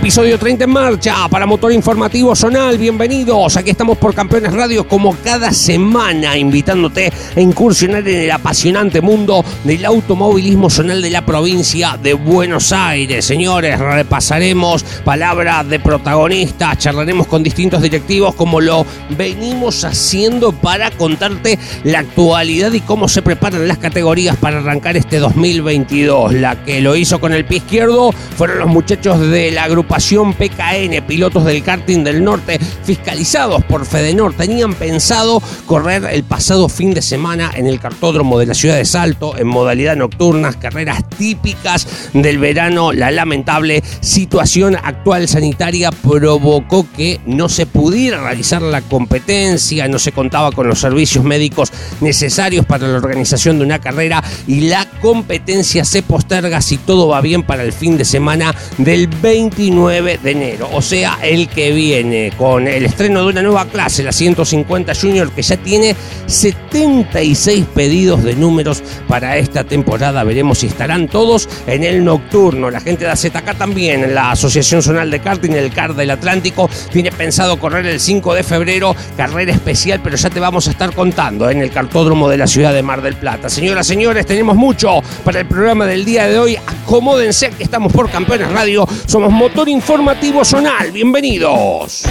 Episodio 0.00 0.38
30 0.38 0.64
en 0.64 0.70
marcha 0.70 1.28
para 1.28 1.44
Motor 1.44 1.72
Informativo 1.72 2.34
Zonal. 2.34 2.78
Bienvenidos. 2.78 3.58
Aquí 3.58 3.68
estamos 3.68 3.98
por 3.98 4.14
Campeones 4.14 4.54
Radio 4.54 4.88
como 4.88 5.14
cada 5.22 5.52
semana, 5.52 6.38
invitándote 6.38 7.12
a 7.36 7.38
incursionar 7.38 8.08
en 8.08 8.22
el 8.22 8.30
apasionante 8.30 9.02
mundo 9.02 9.44
del 9.62 9.84
automovilismo 9.84 10.70
zonal 10.70 11.02
de 11.02 11.10
la 11.10 11.26
provincia 11.26 11.98
de 12.02 12.14
Buenos 12.14 12.72
Aires. 12.72 13.26
Señores, 13.26 13.78
repasaremos 13.78 14.84
palabras 15.04 15.68
de 15.68 15.78
protagonistas, 15.78 16.78
charlaremos 16.78 17.26
con 17.26 17.42
distintos 17.42 17.82
directivos 17.82 18.34
como 18.34 18.62
lo 18.62 18.86
venimos 19.18 19.84
haciendo 19.84 20.52
para 20.52 20.90
contarte 20.92 21.58
la 21.84 21.98
actualidad 21.98 22.72
y 22.72 22.80
cómo 22.80 23.06
se 23.06 23.20
preparan 23.20 23.68
las 23.68 23.76
categorías 23.76 24.36
para 24.36 24.60
arrancar 24.60 24.96
este 24.96 25.18
2022. 25.18 26.32
La 26.32 26.64
que 26.64 26.80
lo 26.80 26.96
hizo 26.96 27.20
con 27.20 27.34
el 27.34 27.44
pie 27.44 27.58
izquierdo 27.58 28.12
fueron 28.12 28.60
los 28.60 28.68
muchachos 28.68 29.20
de 29.20 29.50
la 29.50 29.64
agrupación 29.64 29.89
PKN, 29.90 31.04
pilotos 31.06 31.44
del 31.44 31.64
karting 31.64 32.04
del 32.04 32.22
norte, 32.22 32.60
fiscalizados 32.84 33.64
por 33.64 33.84
Fedenor, 33.84 34.34
tenían 34.34 34.72
pensado 34.74 35.42
correr 35.66 36.04
el 36.12 36.22
pasado 36.22 36.68
fin 36.68 36.94
de 36.94 37.02
semana 37.02 37.50
en 37.54 37.66
el 37.66 37.80
cartódromo 37.80 38.38
de 38.38 38.46
la 38.46 38.54
ciudad 38.54 38.76
de 38.76 38.84
Salto 38.84 39.36
en 39.36 39.48
modalidad 39.48 39.96
nocturnas, 39.96 40.56
carreras 40.56 41.08
típicas 41.08 41.86
del 42.12 42.38
verano. 42.38 42.92
La 42.92 43.10
lamentable 43.10 43.82
situación 44.00 44.76
actual 44.76 45.26
sanitaria 45.26 45.90
provocó 45.90 46.86
que 46.96 47.20
no 47.26 47.48
se 47.48 47.66
pudiera 47.66 48.22
realizar 48.22 48.62
la 48.62 48.82
competencia, 48.82 49.88
no 49.88 49.98
se 49.98 50.12
contaba 50.12 50.52
con 50.52 50.68
los 50.68 50.78
servicios 50.78 51.24
médicos 51.24 51.72
necesarios 52.00 52.64
para 52.64 52.86
la 52.86 52.96
organización 52.98 53.58
de 53.58 53.64
una 53.64 53.80
carrera 53.80 54.22
y 54.46 54.60
la 54.60 54.86
competencia 55.02 55.84
se 55.84 56.02
posterga 56.02 56.60
si 56.60 56.78
todo 56.78 57.08
va 57.08 57.20
bien 57.20 57.42
para 57.42 57.64
el 57.64 57.72
fin 57.72 57.98
de 57.98 58.04
semana 58.04 58.54
del 58.78 59.08
29 59.08 59.79
de 59.88 60.18
enero, 60.30 60.68
o 60.72 60.82
sea, 60.82 61.18
el 61.22 61.48
que 61.48 61.72
viene, 61.72 62.32
con 62.36 62.68
el 62.68 62.84
estreno 62.84 63.22
de 63.22 63.28
una 63.28 63.42
nueva 63.42 63.64
clase, 63.64 64.02
la 64.02 64.12
150 64.12 64.92
Junior, 64.94 65.30
que 65.32 65.42
ya 65.42 65.56
tiene 65.56 65.96
76 66.26 67.64
pedidos 67.74 68.22
de 68.22 68.34
números 68.34 68.82
para 69.08 69.38
esta 69.38 69.64
temporada. 69.64 70.22
Veremos 70.22 70.58
si 70.58 70.66
estarán 70.66 71.08
todos 71.08 71.48
en 71.66 71.84
el 71.84 72.04
nocturno. 72.04 72.70
La 72.70 72.80
gente 72.80 73.04
de 73.04 73.10
AZK 73.10 73.56
también, 73.56 74.14
la 74.14 74.32
Asociación 74.32 74.82
Zonal 74.82 75.10
de 75.10 75.20
Karting, 75.20 75.52
el 75.52 75.72
CAR 75.72 75.94
del 75.94 76.10
Atlántico, 76.10 76.68
tiene 76.92 77.10
pensado 77.10 77.58
correr 77.58 77.86
el 77.86 78.00
5 78.00 78.34
de 78.34 78.42
febrero, 78.42 78.94
carrera 79.16 79.52
especial, 79.52 80.00
pero 80.04 80.16
ya 80.16 80.28
te 80.28 80.40
vamos 80.40 80.68
a 80.68 80.72
estar 80.72 80.94
contando 80.94 81.48
en 81.48 81.62
el 81.62 81.70
cartódromo 81.70 82.28
de 82.28 82.36
la 82.36 82.46
ciudad 82.46 82.74
de 82.74 82.82
Mar 82.82 83.00
del 83.00 83.16
Plata. 83.16 83.48
Señoras, 83.48 83.86
señores, 83.86 84.26
tenemos 84.26 84.56
mucho 84.56 85.00
para 85.24 85.40
el 85.40 85.46
programa 85.46 85.86
del 85.86 86.04
día 86.04 86.26
de 86.26 86.38
hoy. 86.38 86.56
Acomódense 86.56 87.50
que 87.50 87.62
estamos 87.62 87.92
por 87.92 88.10
Campeones 88.10 88.50
Radio. 88.52 88.86
Somos 89.06 89.32
motor 89.32 89.69
Informativo 89.70 90.44
Zonal. 90.44 90.90
Bienvenidos. 90.90 92.04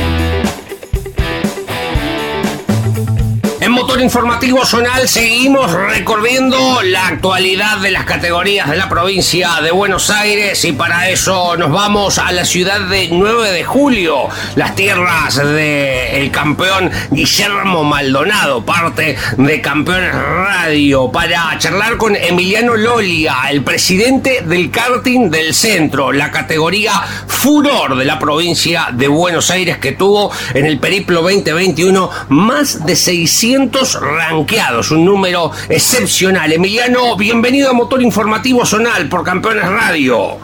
Motor 3.80 4.02
Informativo 4.02 4.66
Zonal 4.66 5.08
seguimos 5.08 5.72
recorriendo 5.72 6.82
la 6.84 7.08
actualidad 7.08 7.78
de 7.78 7.92
las 7.92 8.04
categorías 8.04 8.70
de 8.70 8.76
la 8.76 8.90
provincia 8.90 9.52
de 9.64 9.72
Buenos 9.72 10.10
Aires 10.10 10.66
y 10.66 10.74
para 10.74 11.10
eso 11.10 11.56
nos 11.56 11.72
vamos 11.72 12.18
a 12.18 12.30
la 12.34 12.44
ciudad 12.44 12.82
de 12.82 13.08
9 13.10 13.54
de 13.54 13.64
julio, 13.64 14.28
las 14.56 14.76
tierras 14.76 15.38
del 15.38 16.30
campeón 16.30 16.92
Guillermo 17.10 17.86
Maldonado, 17.86 18.66
parte 18.66 19.16
de 19.38 19.62
Campeones 19.62 20.14
Radio, 20.14 21.10
para 21.10 21.58
charlar 21.58 21.96
con 21.96 22.18
Emiliano 22.18 22.76
Lolia, 22.76 23.38
el 23.50 23.64
presidente 23.64 24.42
del 24.42 24.72
karting 24.72 25.30
del 25.30 25.54
centro, 25.54 26.12
la 26.12 26.32
categoría 26.32 26.92
furor 27.28 27.96
de 27.96 28.04
la 28.04 28.20
provincia 28.20 28.90
de 28.92 29.08
Buenos 29.08 29.50
Aires 29.52 29.78
que 29.78 29.94
tuvo 29.94 30.32
en 30.54 30.66
el 30.66 30.80
periplo 30.80 31.22
2021 31.22 32.10
más 32.28 32.86
de 32.86 32.98
600 32.98 33.69
ranqueados, 34.02 34.92
un 34.92 35.06
número 35.06 35.52
excepcional. 35.68 36.52
Emiliano, 36.52 37.16
bienvenido 37.16 37.70
a 37.70 37.74
Motor 37.74 38.02
Informativo 38.02 38.66
Zonal 38.66 39.08
por 39.08 39.24
Campeones 39.24 39.68
Radio. 39.68 40.38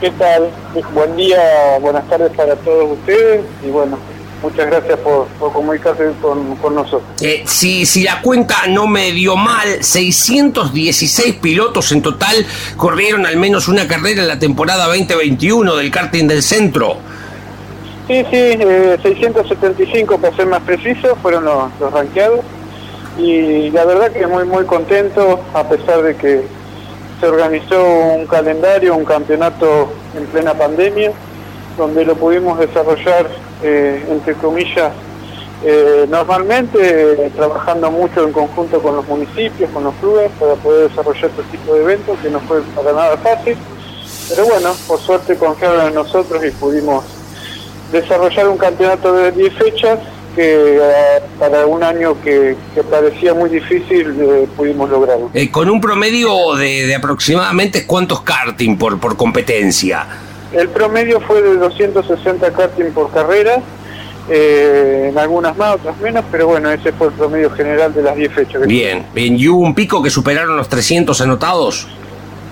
¿Qué 0.00 0.10
tal? 0.12 0.50
Buen 0.92 1.16
día, 1.16 1.38
buenas 1.80 2.06
tardes 2.08 2.32
para 2.36 2.56
todos 2.56 2.98
ustedes 2.98 3.42
y 3.64 3.70
bueno, 3.70 3.98
muchas 4.42 4.66
gracias 4.66 4.98
por, 4.98 5.28
comunicarse 5.52 6.10
con, 6.20 6.74
nosotros. 6.74 7.02
Eh, 7.20 7.42
si, 7.46 7.86
si 7.86 8.02
la 8.02 8.20
cuenta 8.20 8.66
no 8.68 8.86
me 8.86 9.12
dio 9.12 9.36
mal, 9.36 9.82
616 9.82 11.36
pilotos 11.36 11.92
en 11.92 12.02
total 12.02 12.44
corrieron 12.76 13.26
al 13.26 13.36
menos 13.36 13.68
una 13.68 13.86
carrera 13.86 14.22
en 14.22 14.28
la 14.28 14.38
temporada 14.38 14.86
2021 14.86 15.76
del 15.76 15.90
karting 15.90 16.26
del 16.26 16.42
centro. 16.42 16.98
Sí, 18.12 18.26
sí, 18.30 18.36
eh, 18.60 18.98
675 19.02 20.18
para 20.18 20.36
ser 20.36 20.44
más 20.44 20.60
preciso, 20.64 21.16
fueron 21.22 21.46
los, 21.46 21.70
los 21.80 21.90
ranqueados. 21.90 22.40
Y 23.16 23.70
la 23.70 23.86
verdad 23.86 24.12
que 24.12 24.26
muy, 24.26 24.44
muy 24.44 24.66
contento, 24.66 25.40
a 25.54 25.66
pesar 25.66 26.02
de 26.02 26.14
que 26.14 26.42
se 27.18 27.26
organizó 27.26 27.82
un 27.82 28.26
calendario, 28.26 28.94
un 28.96 29.06
campeonato 29.06 29.90
en 30.14 30.26
plena 30.26 30.52
pandemia, 30.52 31.10
donde 31.78 32.04
lo 32.04 32.14
pudimos 32.14 32.58
desarrollar, 32.58 33.30
eh, 33.62 34.04
entre 34.10 34.34
comillas, 34.34 34.92
eh, 35.64 36.04
normalmente 36.06 37.32
trabajando 37.34 37.90
mucho 37.90 38.24
en 38.24 38.32
conjunto 38.32 38.82
con 38.82 38.96
los 38.96 39.08
municipios, 39.08 39.70
con 39.70 39.84
los 39.84 39.94
clubes, 39.94 40.30
para 40.38 40.52
poder 40.56 40.90
desarrollar 40.90 41.30
este 41.30 41.44
tipo 41.44 41.72
de 41.72 41.80
eventos, 41.80 42.18
que 42.18 42.28
no 42.28 42.40
fue 42.40 42.60
para 42.76 42.92
nada 42.92 43.16
fácil. 43.16 43.56
Pero 44.28 44.44
bueno, 44.44 44.74
por 44.86 44.98
suerte 44.98 45.34
confiaron 45.38 45.86
en 45.86 45.94
nosotros 45.94 46.44
y 46.44 46.50
pudimos 46.50 47.21
desarrollar 47.92 48.48
un 48.48 48.58
campeonato 48.58 49.14
de 49.14 49.32
10 49.32 49.54
fechas 49.54 49.98
que 50.34 50.76
eh, 50.76 50.80
para 51.38 51.66
un 51.66 51.82
año 51.82 52.20
que, 52.22 52.56
parecía 52.90 53.34
muy 53.34 53.50
difícil 53.50 54.16
eh, 54.18 54.48
pudimos 54.56 54.88
lograrlo. 54.90 55.30
Eh, 55.34 55.50
con 55.50 55.68
un 55.68 55.80
promedio 55.80 56.54
de, 56.56 56.94
aproximadamente 56.94 57.86
cuántos 57.86 58.22
karting 58.22 58.76
por, 58.76 58.98
por 58.98 59.16
competencia. 59.16 60.06
El 60.52 60.68
promedio 60.68 61.20
fue 61.20 61.42
de 61.42 61.56
260 61.56 62.52
karting 62.52 62.92
por 62.92 63.10
carrera, 63.10 63.62
en 64.28 65.18
algunas 65.18 65.56
más, 65.56 65.74
otras 65.74 65.98
menos, 65.98 66.24
pero 66.30 66.46
bueno, 66.46 66.70
ese 66.70 66.92
fue 66.92 67.08
el 67.08 67.12
promedio 67.14 67.50
general 67.50 67.92
de 67.92 68.02
las 68.02 68.16
10 68.16 68.32
fechas. 68.32 68.66
Bien, 68.66 69.04
bien, 69.12 69.38
¿y 69.38 69.48
hubo 69.48 69.60
un 69.60 69.74
pico 69.74 70.02
que 70.02 70.10
superaron 70.10 70.56
los 70.56 70.68
300 70.68 71.20
anotados? 71.20 71.88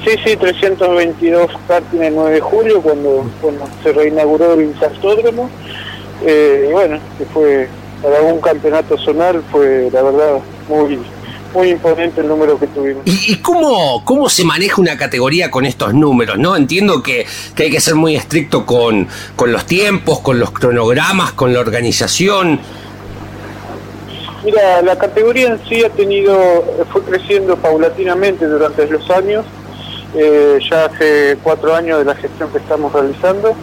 Sí, 0.05 0.13
sí, 0.25 0.37
322 0.37 1.51
karting 1.69 2.03
el 2.03 2.15
9 2.15 2.35
de 2.35 2.41
julio 2.41 2.81
cuando, 2.81 3.27
se 3.83 3.93
reinauguró 3.93 4.55
el 4.55 4.75
cartódromo. 4.79 5.51
Eh, 6.25 6.67
y 6.69 6.73
bueno, 6.73 6.99
que 7.19 7.25
fue 7.27 7.69
para 8.03 8.21
un 8.23 8.41
campeonato 8.41 8.97
zonal 8.97 9.43
fue 9.51 9.91
la 9.93 10.03
verdad 10.03 10.39
muy 10.69 10.99
muy 11.55 11.71
imponente 11.71 12.21
el 12.21 12.29
número 12.29 12.59
que 12.59 12.67
tuvimos. 12.69 13.03
¿Y, 13.07 13.37
cómo, 13.37 14.05
cómo 14.05 14.29
se 14.29 14.45
maneja 14.45 14.81
una 14.81 14.97
categoría 14.97 15.51
con 15.51 15.67
estos 15.67 15.93
números? 15.93 16.39
no 16.39 16.57
Entiendo 16.57 17.03
que, 17.03 17.27
que 17.57 17.65
hay 17.65 17.71
que 17.71 17.81
ser 17.81 17.97
muy 17.97 18.15
estricto 18.15 18.65
con, 18.65 19.09
con 19.35 19.53
los 19.53 19.67
tiempos, 19.67 20.21
con 20.21 20.39
los 20.39 20.53
cronogramas, 20.53 21.33
con 21.33 21.53
la 21.53 21.59
organización. 21.59 22.61
Mira, 24.45 24.81
la 24.83 24.97
categoría 24.97 25.49
en 25.49 25.61
sí 25.69 25.85
ha 25.85 25.91
tenido, 25.91 26.65
fue 26.93 27.03
creciendo 27.03 27.57
paulatinamente 27.57 28.47
durante 28.47 28.87
los 28.87 29.11
años 29.11 29.45
eh, 30.15 30.59
ya 30.69 30.87
hace 30.87 31.39
cuatro 31.43 31.75
años 31.75 31.99
de 31.99 32.05
la 32.05 32.15
gestión 32.15 32.51
que 32.51 32.59
estamos 32.59 32.93
realizando 32.93 33.55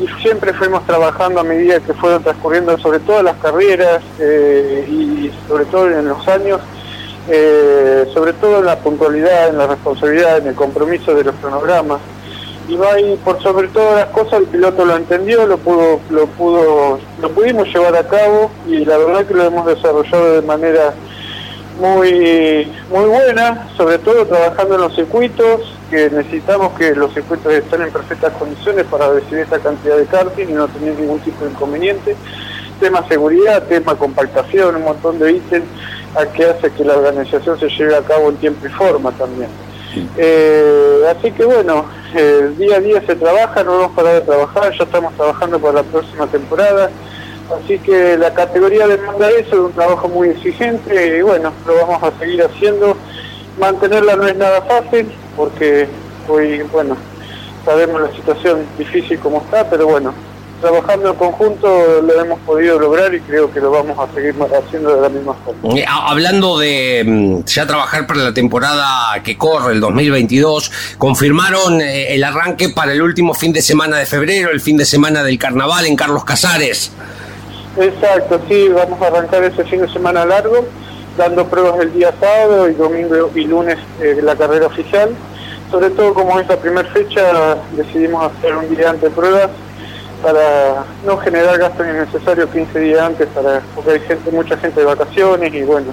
y 0.00 0.06
siempre 0.22 0.54
fuimos 0.54 0.86
trabajando 0.86 1.40
a 1.40 1.44
medida 1.44 1.78
que 1.80 1.92
fueron 1.92 2.22
transcurriendo 2.22 2.76
sobre 2.78 3.00
todo 3.00 3.22
las 3.22 3.36
carreras 3.36 4.02
eh, 4.18 4.86
y 4.88 5.30
sobre 5.46 5.66
todo 5.66 5.90
en 5.90 6.08
los 6.08 6.26
años, 6.26 6.60
eh, 7.28 8.06
sobre 8.14 8.32
todo 8.32 8.60
en 8.60 8.66
la 8.66 8.78
puntualidad, 8.78 9.48
en 9.48 9.58
la 9.58 9.66
responsabilidad, 9.66 10.38
en 10.38 10.48
el 10.48 10.54
compromiso 10.54 11.14
de 11.14 11.24
los 11.24 11.34
cronogramas. 11.36 12.00
Y 12.66 12.76
va 12.76 12.92
ahí, 12.92 13.18
por 13.24 13.42
sobre 13.42 13.68
todas 13.68 13.96
las 13.96 14.06
cosas, 14.14 14.40
el 14.40 14.46
piloto 14.46 14.84
lo 14.84 14.96
entendió, 14.96 15.44
lo 15.44 15.58
pudo, 15.58 16.00
lo 16.08 16.26
pudo, 16.26 16.98
lo 17.20 17.30
pudimos 17.30 17.68
llevar 17.68 17.96
a 17.96 18.06
cabo 18.06 18.50
y 18.66 18.84
la 18.84 18.96
verdad 18.96 19.26
que 19.26 19.34
lo 19.34 19.44
hemos 19.44 19.66
desarrollado 19.66 20.34
de 20.34 20.42
manera 20.42 20.94
muy, 21.80 22.70
muy 22.90 23.08
buena, 23.08 23.68
sobre 23.76 23.98
todo 23.98 24.26
trabajando 24.26 24.74
en 24.74 24.80
los 24.82 24.94
circuitos, 24.94 25.74
que 25.90 26.10
necesitamos 26.10 26.78
que 26.78 26.94
los 26.94 27.12
circuitos 27.12 27.52
estén 27.52 27.82
en 27.82 27.90
perfectas 27.90 28.32
condiciones 28.34 28.84
para 28.84 29.10
recibir 29.10 29.40
esta 29.40 29.58
cantidad 29.58 29.96
de 29.96 30.04
karting 30.06 30.48
y 30.48 30.52
no 30.52 30.68
tener 30.68 30.94
ningún 30.98 31.18
tipo 31.20 31.44
de 31.44 31.50
inconveniente. 31.50 32.16
Tema 32.78 33.06
seguridad, 33.08 33.64
tema 33.64 33.94
compactación, 33.96 34.76
un 34.76 34.84
montón 34.84 35.18
de 35.18 35.32
ítems 35.32 35.66
a 36.14 36.26
que 36.26 36.44
hace 36.44 36.70
que 36.70 36.84
la 36.84 36.96
organización 36.96 37.58
se 37.58 37.68
lleve 37.68 37.96
a 37.96 38.02
cabo 38.02 38.28
en 38.28 38.36
tiempo 38.36 38.66
y 38.66 38.70
forma 38.70 39.10
también. 39.12 39.48
Eh, 40.16 41.02
así 41.10 41.32
que 41.32 41.44
bueno, 41.44 41.86
eh, 42.14 42.52
día 42.56 42.76
a 42.76 42.80
día 42.80 43.02
se 43.06 43.16
trabaja, 43.16 43.64
no 43.64 43.72
vamos 43.72 43.92
a 43.92 43.96
parar 43.96 44.14
de 44.14 44.20
trabajar, 44.20 44.72
ya 44.76 44.84
estamos 44.84 45.12
trabajando 45.14 45.58
para 45.58 45.74
la 45.74 45.82
próxima 45.82 46.26
temporada. 46.26 46.90
Así 47.52 47.78
que 47.78 48.16
la 48.16 48.32
categoría 48.32 48.86
demanda 48.86 49.28
eso, 49.30 49.54
es 49.54 49.60
un 49.60 49.72
trabajo 49.72 50.08
muy 50.08 50.28
exigente 50.28 51.18
y 51.18 51.22
bueno, 51.22 51.52
lo 51.66 51.74
vamos 51.86 52.02
a 52.02 52.18
seguir 52.18 52.42
haciendo. 52.42 52.96
Mantenerla 53.58 54.16
no 54.16 54.26
es 54.26 54.36
nada 54.36 54.62
fácil 54.62 55.10
porque 55.36 55.88
hoy, 56.28 56.62
bueno, 56.72 56.96
sabemos 57.64 58.00
la 58.00 58.12
situación 58.12 58.64
difícil 58.78 59.18
como 59.18 59.38
está, 59.38 59.68
pero 59.68 59.86
bueno, 59.86 60.14
trabajando 60.60 61.10
en 61.10 61.16
conjunto 61.16 62.02
lo 62.02 62.20
hemos 62.20 62.38
podido 62.40 62.78
lograr 62.78 63.14
y 63.14 63.20
creo 63.20 63.52
que 63.52 63.60
lo 63.60 63.70
vamos 63.70 63.98
a 63.98 64.12
seguir 64.14 64.34
haciendo 64.40 64.94
de 64.94 65.00
la 65.00 65.08
misma 65.08 65.34
forma. 65.34 65.74
Eh, 65.76 65.84
hablando 65.88 66.58
de 66.58 67.04
mm, 67.06 67.44
ya 67.44 67.66
trabajar 67.66 68.06
para 68.06 68.20
la 68.20 68.34
temporada 68.34 69.20
que 69.22 69.36
corre, 69.36 69.72
el 69.72 69.80
2022, 69.80 70.70
confirmaron 70.98 71.80
eh, 71.80 72.14
el 72.14 72.22
arranque 72.22 72.68
para 72.68 72.92
el 72.92 73.02
último 73.02 73.34
fin 73.34 73.52
de 73.52 73.62
semana 73.62 73.96
de 73.96 74.06
febrero, 74.06 74.50
el 74.50 74.60
fin 74.60 74.76
de 74.76 74.84
semana 74.84 75.22
del 75.22 75.38
carnaval 75.38 75.86
en 75.86 75.96
Carlos 75.96 76.24
Casares. 76.24 76.92
Exacto, 77.80 78.38
sí, 78.46 78.68
vamos 78.68 79.00
a 79.00 79.06
arrancar 79.06 79.42
ese 79.42 79.64
fin 79.64 79.80
de 79.80 79.88
semana 79.88 80.26
largo, 80.26 80.66
dando 81.16 81.46
pruebas 81.46 81.80
el 81.80 81.94
día 81.94 82.12
sábado 82.20 82.68
y 82.68 82.74
domingo 82.74 83.30
y 83.34 83.44
lunes 83.44 83.78
eh, 84.02 84.20
la 84.22 84.36
carrera 84.36 84.66
oficial. 84.66 85.10
Sobre 85.70 85.88
todo 85.90 86.12
como 86.12 86.38
es 86.38 86.46
la 86.46 86.56
primera 86.56 86.86
fecha, 86.90 87.56
decidimos 87.72 88.30
hacer 88.30 88.54
un 88.54 88.74
día 88.74 88.90
antes 88.90 89.04
de 89.04 89.10
pruebas 89.10 89.48
para 90.22 90.84
no 91.06 91.16
generar 91.18 91.58
gastos 91.58 91.86
innecesarios 91.86 92.50
15 92.50 92.78
días 92.80 93.00
antes, 93.00 93.26
para 93.28 93.62
porque 93.74 93.92
hay 93.92 94.00
gente, 94.00 94.30
mucha 94.30 94.58
gente 94.58 94.80
de 94.80 94.86
vacaciones 94.86 95.54
y 95.54 95.62
bueno, 95.62 95.92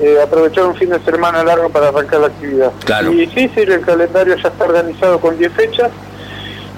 eh, 0.00 0.18
aprovechar 0.20 0.64
un 0.64 0.74
fin 0.74 0.90
de 0.90 0.98
semana 1.00 1.44
largo 1.44 1.68
para 1.68 1.88
arrancar 1.88 2.20
la 2.20 2.26
actividad. 2.28 2.72
Y 3.12 3.26
sí, 3.26 3.48
sí, 3.54 3.60
el 3.60 3.82
calendario 3.82 4.34
ya 4.34 4.48
está 4.48 4.64
organizado 4.64 5.20
con 5.20 5.38
10 5.38 5.52
fechas 5.52 5.90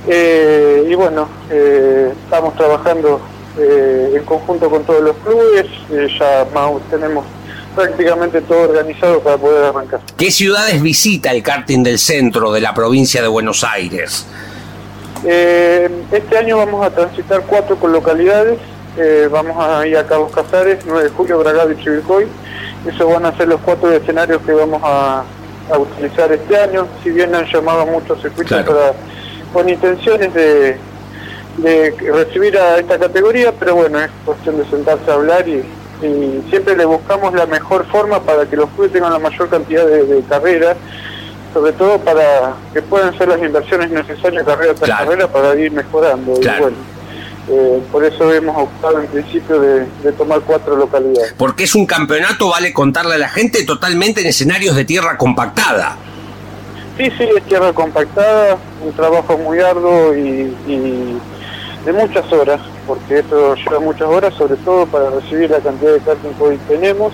eh, 0.06 0.86
y 0.86 0.94
bueno, 0.94 1.28
eh, 1.50 2.12
estamos 2.24 2.54
trabajando 2.56 3.20
en 3.56 4.24
conjunto 4.24 4.68
con 4.68 4.84
todos 4.84 5.02
los 5.02 5.16
clubes, 5.18 5.66
ya 6.18 6.46
más, 6.52 6.70
tenemos 6.90 7.24
prácticamente 7.74 8.40
todo 8.42 8.62
organizado 8.62 9.20
para 9.20 9.36
poder 9.36 9.64
arrancar. 9.66 10.00
¿Qué 10.16 10.30
ciudades 10.30 10.80
visita 10.80 11.30
el 11.30 11.42
karting 11.42 11.82
del 11.82 11.98
centro 11.98 12.52
de 12.52 12.60
la 12.60 12.72
provincia 12.74 13.20
de 13.20 13.28
Buenos 13.28 13.64
Aires? 13.64 14.26
Eh, 15.26 15.88
este 16.12 16.38
año 16.38 16.58
vamos 16.58 16.84
a 16.86 16.90
transitar 16.90 17.42
cuatro 17.46 17.76
con 17.76 17.92
localidades. 17.92 18.58
Eh, 18.96 19.28
vamos 19.30 19.56
a 19.58 19.86
ir 19.86 19.96
a 19.96 20.06
Carlos 20.06 20.30
Casares, 20.32 20.80
9 20.86 21.04
de 21.04 21.10
julio, 21.10 21.38
Bragado 21.38 21.72
y 21.72 21.76
Chivilcoy. 21.76 22.26
Esos 22.86 23.12
van 23.12 23.26
a 23.26 23.36
ser 23.36 23.48
los 23.48 23.60
cuatro 23.60 23.90
escenarios 23.90 24.42
que 24.42 24.52
vamos 24.52 24.80
a, 24.84 25.24
utilizar 25.78 26.30
este 26.30 26.56
año. 26.58 26.86
Si 27.02 27.10
bien 27.10 27.34
han 27.34 27.46
llamado 27.46 27.86
muchos 27.86 28.20
circuitos 28.20 28.64
con 29.52 29.66
intenciones 29.66 30.34
de, 30.34 30.76
recibir 31.62 32.58
a 32.58 32.78
esta 32.78 32.98
categoría, 32.98 33.52
pero 33.52 33.76
bueno, 33.76 34.00
es 34.00 34.10
cuestión 34.24 34.58
de 34.58 34.64
sentarse 34.66 35.10
a 35.10 35.14
hablar 35.14 35.48
y, 35.48 35.62
siempre 36.50 36.76
le 36.76 36.84
buscamos 36.84 37.32
la 37.32 37.46
mejor 37.46 37.86
forma 37.86 38.20
para 38.20 38.44
que 38.44 38.56
los 38.56 38.68
clubes 38.70 38.92
tengan 38.92 39.10
la 39.10 39.18
mayor 39.18 39.48
cantidad 39.48 39.86
de 39.86 40.22
carreras 40.28 40.76
sobre 41.54 41.72
todo 41.72 41.98
para 42.00 42.56
que 42.74 42.82
puedan 42.82 43.16
ser 43.16 43.28
las 43.28 43.40
inversiones 43.40 43.88
necesarias 43.90 44.44
carrera 44.44 44.74
tras 44.74 44.98
carrera 44.98 45.28
para 45.28 45.54
ir 45.54 45.70
mejorando. 45.70 46.32
Y 46.32 46.44
bueno, 46.44 46.76
eh, 47.48 47.80
por 47.92 48.04
eso 48.04 48.34
hemos 48.34 48.56
optado 48.56 49.00
en 49.00 49.06
principio 49.06 49.60
de, 49.60 50.12
tomar 50.18 50.40
cuatro 50.40 50.76
localidades. 50.76 51.32
Porque 51.38 51.64
es 51.64 51.74
un 51.76 51.86
campeonato, 51.86 52.50
vale 52.50 52.72
contarle 52.72 53.14
a 53.14 53.18
la 53.18 53.28
gente, 53.28 53.64
totalmente 53.64 54.20
en 54.20 54.26
escenarios 54.26 54.74
de 54.74 54.84
tierra 54.84 55.16
compactada. 55.16 55.96
Sí, 56.98 57.04
sí, 57.16 57.28
es 57.36 57.42
tierra 57.44 57.72
compactada, 57.72 58.58
un 58.84 58.92
trabajo 58.92 59.38
muy 59.38 59.60
arduo 59.60 60.14
y, 60.14 60.52
de 61.84 61.92
muchas 61.92 62.32
horas, 62.32 62.60
porque 62.86 63.18
esto 63.18 63.54
lleva 63.54 63.80
muchas 63.80 64.08
horas, 64.08 64.34
sobre 64.34 64.56
todo 64.56 64.86
para 64.86 65.10
recibir 65.10 65.50
la 65.50 65.60
cantidad 65.60 65.92
de 65.92 66.00
karting 66.00 66.32
que 66.34 66.42
hoy 66.42 66.58
tenemos 66.68 67.12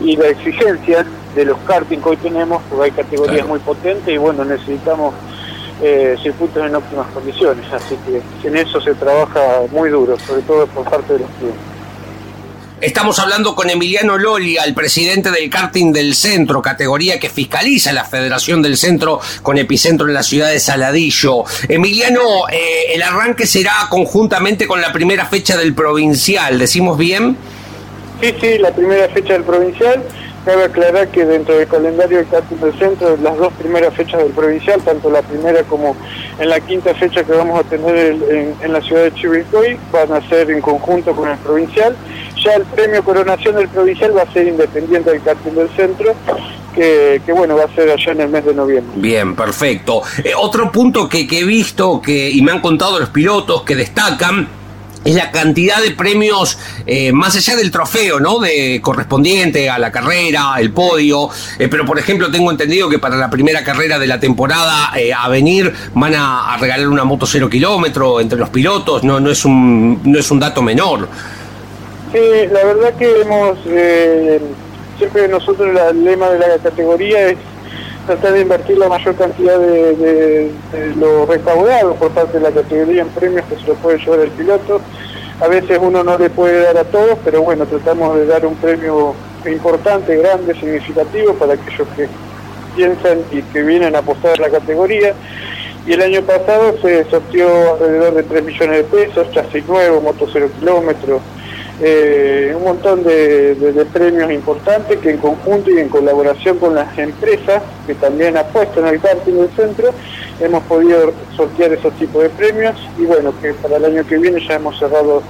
y 0.00 0.16
la 0.16 0.28
exigencia 0.28 1.04
de 1.34 1.44
los 1.44 1.58
karting 1.66 1.98
que 1.98 2.08
hoy 2.08 2.16
tenemos, 2.16 2.62
porque 2.68 2.84
hay 2.84 2.90
categorías 2.92 3.46
muy 3.46 3.58
potentes 3.60 4.14
y 4.14 4.16
bueno, 4.16 4.44
necesitamos 4.44 5.14
eh, 5.82 6.16
circuitos 6.22 6.64
en 6.64 6.74
óptimas 6.74 7.06
condiciones, 7.08 7.64
así 7.72 7.96
que 8.06 8.48
en 8.48 8.56
eso 8.56 8.80
se 8.80 8.94
trabaja 8.94 9.62
muy 9.72 9.90
duro, 9.90 10.16
sobre 10.18 10.42
todo 10.42 10.66
por 10.68 10.84
parte 10.84 11.14
de 11.14 11.18
los 11.20 11.30
clientes. 11.38 11.75
Estamos 12.78 13.18
hablando 13.18 13.54
con 13.54 13.70
Emiliano 13.70 14.18
Loli, 14.18 14.58
el 14.58 14.74
presidente 14.74 15.30
del 15.30 15.48
karting 15.48 15.94
del 15.94 16.14
centro, 16.14 16.60
categoría 16.60 17.18
que 17.18 17.30
fiscaliza 17.30 17.90
la 17.90 18.04
Federación 18.04 18.60
del 18.60 18.76
Centro 18.76 19.18
con 19.42 19.56
epicentro 19.56 20.06
en 20.06 20.12
la 20.12 20.22
ciudad 20.22 20.50
de 20.50 20.60
Saladillo. 20.60 21.44
Emiliano, 21.70 22.46
eh, 22.52 22.92
el 22.92 23.02
arranque 23.02 23.46
será 23.46 23.72
conjuntamente 23.88 24.66
con 24.66 24.82
la 24.82 24.92
primera 24.92 25.24
fecha 25.24 25.56
del 25.56 25.72
provincial, 25.74 26.58
¿decimos 26.58 26.98
bien? 26.98 27.38
Sí, 28.20 28.34
sí, 28.38 28.58
la 28.58 28.70
primera 28.74 29.08
fecha 29.08 29.32
del 29.32 29.44
provincial. 29.44 30.02
Cabe 30.46 30.62
aclarar 30.62 31.08
que 31.08 31.24
dentro 31.24 31.58
del 31.58 31.66
calendario 31.66 32.18
del 32.18 32.60
del 32.60 32.78
centro, 32.78 33.16
las 33.20 33.36
dos 33.36 33.52
primeras 33.54 33.92
fechas 33.94 34.22
del 34.22 34.30
provincial, 34.30 34.80
tanto 34.80 35.10
la 35.10 35.20
primera 35.20 35.64
como 35.64 35.96
en 36.38 36.48
la 36.48 36.60
quinta 36.60 36.94
fecha 36.94 37.24
que 37.24 37.32
vamos 37.32 37.58
a 37.58 37.64
tener 37.64 38.14
en, 38.62 38.72
la 38.72 38.80
ciudad 38.80 39.02
de 39.02 39.14
Chivilcoy, 39.14 39.76
van 39.90 40.12
a 40.12 40.28
ser 40.28 40.48
en 40.52 40.60
conjunto 40.60 41.16
con 41.16 41.28
el 41.28 41.36
provincial. 41.38 41.96
Ya 42.44 42.52
el 42.52 42.62
premio 42.62 43.02
coronación 43.02 43.56
del 43.56 43.66
provincial 43.66 44.16
va 44.16 44.22
a 44.22 44.32
ser 44.32 44.46
independiente 44.46 45.10
del 45.10 45.20
karting 45.20 45.50
del 45.50 45.68
centro, 45.70 46.14
que, 46.72 47.20
bueno, 47.34 47.56
va 47.56 47.64
a 47.64 47.74
ser 47.74 47.90
allá 47.90 48.12
en 48.12 48.20
el 48.20 48.28
mes 48.28 48.44
de 48.44 48.54
noviembre. 48.54 48.92
Bien, 48.94 49.34
perfecto. 49.34 50.02
Eh, 50.22 50.30
otro 50.38 50.70
punto 50.70 51.08
que, 51.08 51.26
que 51.26 51.40
he 51.40 51.44
visto 51.44 52.00
que, 52.00 52.30
y 52.30 52.40
me 52.42 52.52
han 52.52 52.60
contado 52.60 53.00
los 53.00 53.10
pilotos 53.10 53.64
que 53.64 53.74
destacan 53.74 54.46
es 55.06 55.14
la 55.14 55.30
cantidad 55.30 55.80
de 55.80 55.92
premios 55.92 56.58
eh, 56.84 57.12
más 57.12 57.36
allá 57.36 57.56
del 57.56 57.70
trofeo, 57.70 58.18
¿no? 58.18 58.40
De 58.40 58.80
correspondiente 58.82 59.70
a 59.70 59.78
la 59.78 59.92
carrera, 59.92 60.54
el 60.58 60.72
podio. 60.72 61.30
Eh, 61.58 61.68
pero 61.68 61.86
por 61.86 61.98
ejemplo 61.98 62.30
tengo 62.30 62.50
entendido 62.50 62.88
que 62.88 62.98
para 62.98 63.16
la 63.16 63.30
primera 63.30 63.62
carrera 63.62 63.98
de 63.98 64.06
la 64.08 64.18
temporada 64.18 64.90
eh, 64.96 65.12
a 65.12 65.28
venir 65.28 65.72
van 65.94 66.14
a, 66.16 66.56
regalar 66.58 66.88
una 66.88 67.04
moto 67.04 67.24
cero 67.26 67.48
kilómetro 67.48 68.20
entre 68.20 68.36
los 68.36 68.48
pilotos. 68.48 69.04
No, 69.04 69.20
no 69.20 69.30
es 69.30 69.44
un 69.44 70.00
no 70.04 70.18
es 70.18 70.30
un 70.30 70.40
dato 70.40 70.60
menor. 70.60 71.08
Sí, 72.12 72.18
la 72.50 72.64
verdad 72.64 72.94
que 72.98 73.20
hemos 73.20 73.58
siempre 74.98 75.28
nosotros 75.28 75.68
el 75.90 76.04
lema 76.04 76.30
de 76.30 76.38
la 76.38 76.58
categoría 76.58 77.28
es 77.28 77.36
tratar 78.06 78.32
de 78.32 78.40
invertir 78.40 78.78
la 78.78 78.88
mayor 78.88 79.14
cantidad 79.16 79.58
de, 79.58 80.50
lo 80.96 81.26
recaudado 81.26 81.94
por 81.94 82.10
parte 82.12 82.38
de 82.38 82.44
la 82.44 82.50
categoría 82.50 83.02
en 83.02 83.08
premios 83.08 83.44
que 83.46 83.56
se 83.56 83.66
lo 83.66 83.74
puede 83.74 83.98
llevar 83.98 84.20
el 84.20 84.30
piloto. 84.30 84.80
A 85.40 85.48
veces 85.48 85.78
uno 85.80 86.02
no 86.02 86.16
le 86.16 86.30
puede 86.30 86.62
dar 86.62 86.78
a 86.78 86.84
todos, 86.84 87.18
pero 87.24 87.42
bueno, 87.42 87.66
tratamos 87.66 88.16
de 88.16 88.26
dar 88.26 88.46
un 88.46 88.54
premio 88.56 89.14
importante, 89.44 90.16
grande, 90.16 90.54
significativo 90.54 91.34
para 91.34 91.54
aquellos 91.54 91.86
que 91.96 92.08
piensan 92.74 93.18
y 93.30 93.42
que 93.42 93.62
vienen 93.62 93.94
a 93.94 93.98
apostar 93.98 94.38
a 94.38 94.42
la 94.42 94.50
categoría. 94.50 95.14
Y 95.86 95.92
el 95.92 96.02
año 96.02 96.22
pasado 96.22 96.74
se 96.80 97.04
sortió 97.10 97.74
alrededor 97.74 98.14
de 98.14 98.22
3 98.22 98.44
millones 98.44 98.76
de 98.78 98.84
pesos, 98.84 99.30
chasis 99.32 99.66
nuevo, 99.68 100.00
moto 100.00 100.26
cero 100.32 100.48
kilómetros, 100.58 101.20
eh, 101.80 102.54
un 102.56 102.64
montón 102.64 103.04
de, 103.04 103.86
premios 103.92 104.30
importantes 104.32 104.98
que 104.98 105.10
en 105.10 105.18
conjunto 105.18 105.70
y 105.70 105.78
en 105.78 105.90
colaboración 105.90 106.58
con 106.58 106.74
las 106.74 106.96
empresas 106.96 107.62
que 107.86 107.94
también 107.94 108.36
apuestan 108.36 108.86
al 108.86 108.98
karting 109.00 109.34
del 109.34 109.50
centro 109.50 109.90
hemos 110.40 110.62
podido 110.64 111.12
sortear 111.36 111.72
esos 111.74 111.92
tipos 111.94 112.22
de 112.22 112.30
premios 112.30 112.74
y 112.98 113.04
bueno, 113.04 113.32
que 113.42 113.52
para 113.54 113.76
el 113.76 113.84
año 113.84 114.06
que 114.06 114.16
viene 114.16 114.40
ya 114.46 114.54
hemos 114.54 114.78
cerrado 114.78 115.22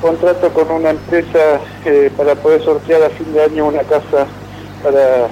contrato 0.00 0.48
con 0.50 0.68
una 0.70 0.90
empresa 0.90 1.60
eh, 1.84 2.10
para 2.16 2.34
poder 2.34 2.62
sortear 2.64 3.02
a 3.04 3.10
fin 3.10 3.32
de 3.32 3.44
año 3.44 3.66
una 3.66 3.82
casa 3.82 4.26
para, 4.82 5.26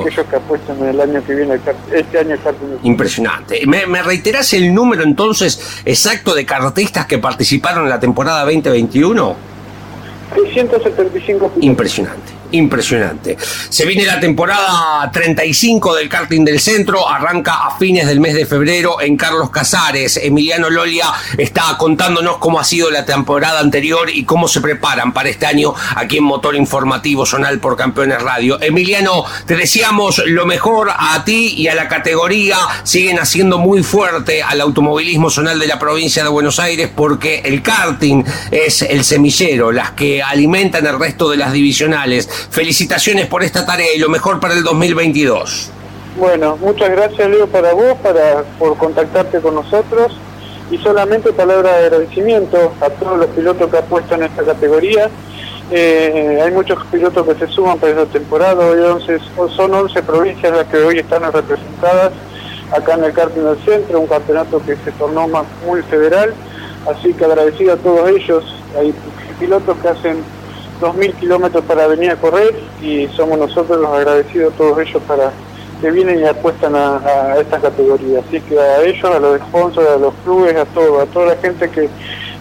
aquellos 0.00 0.26
que 0.26 0.36
apuestan 0.36 0.78
en 0.78 0.88
el 0.88 1.00
año 1.00 1.22
que 1.24 1.34
viene, 1.34 1.58
este 1.92 2.18
año 2.18 2.34
el 2.34 2.40
karting. 2.42 2.78
Impresionante. 2.82 3.60
¿Me, 3.66 3.86
¿Me 3.86 4.02
reiterás 4.02 4.52
el 4.54 4.74
número 4.74 5.02
entonces 5.02 5.80
exacto 5.84 6.34
de 6.34 6.46
kartistas 6.46 7.06
que 7.06 7.18
participaron 7.18 7.84
en 7.84 7.90
la 7.90 8.00
temporada 8.00 8.44
2021? 8.44 9.55
675 10.34 11.50
Impresionante. 11.60 12.32
Impresionante. 12.52 13.36
Se 13.68 13.84
viene 13.84 14.04
la 14.04 14.20
temporada 14.20 15.10
35 15.12 15.94
del 15.94 16.08
karting 16.08 16.44
del 16.44 16.60
centro, 16.60 17.08
arranca 17.08 17.66
a 17.66 17.76
fines 17.76 18.06
del 18.06 18.20
mes 18.20 18.34
de 18.34 18.46
febrero 18.46 19.00
en 19.00 19.16
Carlos 19.16 19.50
Casares. 19.50 20.16
Emiliano 20.16 20.70
Lolia 20.70 21.06
está 21.36 21.76
contándonos 21.78 22.38
cómo 22.38 22.60
ha 22.60 22.64
sido 22.64 22.90
la 22.90 23.04
temporada 23.04 23.60
anterior 23.60 24.10
y 24.10 24.24
cómo 24.24 24.48
se 24.48 24.60
preparan 24.60 25.12
para 25.12 25.28
este 25.28 25.46
año 25.46 25.74
aquí 25.94 26.18
en 26.18 26.24
Motor 26.24 26.56
Informativo 26.56 27.26
Zonal 27.26 27.58
por 27.58 27.76
Campeones 27.76 28.22
Radio. 28.22 28.60
Emiliano, 28.60 29.24
te 29.46 29.56
deseamos 29.56 30.22
lo 30.26 30.46
mejor 30.46 30.90
a 30.96 31.24
ti 31.24 31.54
y 31.56 31.68
a 31.68 31.74
la 31.74 31.88
categoría. 31.88 32.56
Siguen 32.82 33.18
haciendo 33.18 33.58
muy 33.58 33.82
fuerte 33.82 34.42
al 34.42 34.60
automovilismo 34.60 35.30
zonal 35.30 35.58
de 35.58 35.66
la 35.66 35.78
provincia 35.78 36.22
de 36.22 36.28
Buenos 36.28 36.58
Aires 36.58 36.90
porque 36.94 37.42
el 37.44 37.62
karting 37.62 38.24
es 38.50 38.82
el 38.82 39.04
semillero, 39.04 39.72
las 39.72 39.92
que 39.92 40.22
alimentan 40.22 40.86
el 40.86 40.98
resto 40.98 41.30
de 41.30 41.36
las 41.36 41.52
divisionales 41.52 42.28
Felicitaciones 42.50 43.26
por 43.26 43.42
esta 43.42 43.64
tarea 43.64 43.94
y 43.94 43.98
lo 43.98 44.08
mejor 44.08 44.40
para 44.40 44.54
el 44.54 44.62
2022. 44.62 45.70
Bueno, 46.16 46.56
muchas 46.56 46.90
gracias 46.90 47.28
Leo 47.28 47.46
para 47.46 47.74
vos, 47.74 47.94
para, 48.02 48.42
por 48.58 48.76
contactarte 48.78 49.40
con 49.40 49.54
nosotros 49.54 50.12
y 50.70 50.78
solamente 50.78 51.32
palabra 51.32 51.76
de 51.76 51.84
agradecimiento 51.86 52.72
a 52.80 52.88
todos 52.88 53.18
los 53.18 53.26
pilotos 53.28 53.70
que 53.70 53.76
apuestan 53.76 54.22
en 54.22 54.30
esta 54.30 54.42
categoría. 54.42 55.10
Eh, 55.70 56.40
hay 56.42 56.50
muchos 56.52 56.78
pilotos 56.86 57.26
que 57.26 57.46
se 57.46 57.52
suman 57.52 57.78
para 57.78 57.92
esta 57.92 58.06
temporada, 58.06 58.66
hoy 58.66 58.80
11, 58.80 59.18
son 59.54 59.74
11 59.74 60.02
provincias 60.02 60.56
las 60.56 60.66
que 60.66 60.76
hoy 60.78 60.98
están 60.98 61.30
representadas 61.30 62.12
acá 62.72 62.94
en 62.94 63.04
el 63.04 63.12
karting 63.12 63.42
del 63.42 63.58
centro, 63.64 64.00
un 64.00 64.06
campeonato 64.06 64.62
que 64.64 64.76
se 64.76 64.92
tornó 64.92 65.28
más, 65.28 65.44
muy 65.66 65.82
federal, 65.82 66.32
así 66.90 67.12
que 67.12 67.24
agradecido 67.24 67.74
a 67.74 67.76
todos 67.76 68.08
ellos, 68.10 68.44
hay 68.78 68.94
pilotos 69.38 69.76
que 69.78 69.88
hacen 69.88 70.24
2.000 70.80 71.14
kilómetros 71.14 71.64
para 71.64 71.86
venir 71.86 72.10
a 72.10 72.16
correr 72.16 72.54
y 72.82 73.06
somos 73.08 73.38
nosotros 73.38 73.80
los 73.80 73.90
agradecidos 73.90 74.54
todos 74.54 74.78
ellos 74.78 75.02
para 75.06 75.32
que 75.80 75.90
vienen 75.90 76.20
y 76.20 76.24
apuestan 76.24 76.74
a, 76.74 77.36
esta 77.38 77.60
categoría. 77.60 78.20
Así 78.20 78.40
que 78.40 78.58
a 78.58 78.82
ellos, 78.82 79.04
a 79.04 79.18
los 79.18 79.40
sponsors, 79.40 79.88
a 79.88 79.96
los 79.96 80.14
clubes, 80.24 80.56
a 80.56 80.64
todo, 80.66 81.00
a 81.00 81.06
toda 81.06 81.26
la 81.26 81.36
gente 81.36 81.68
que, 81.70 81.88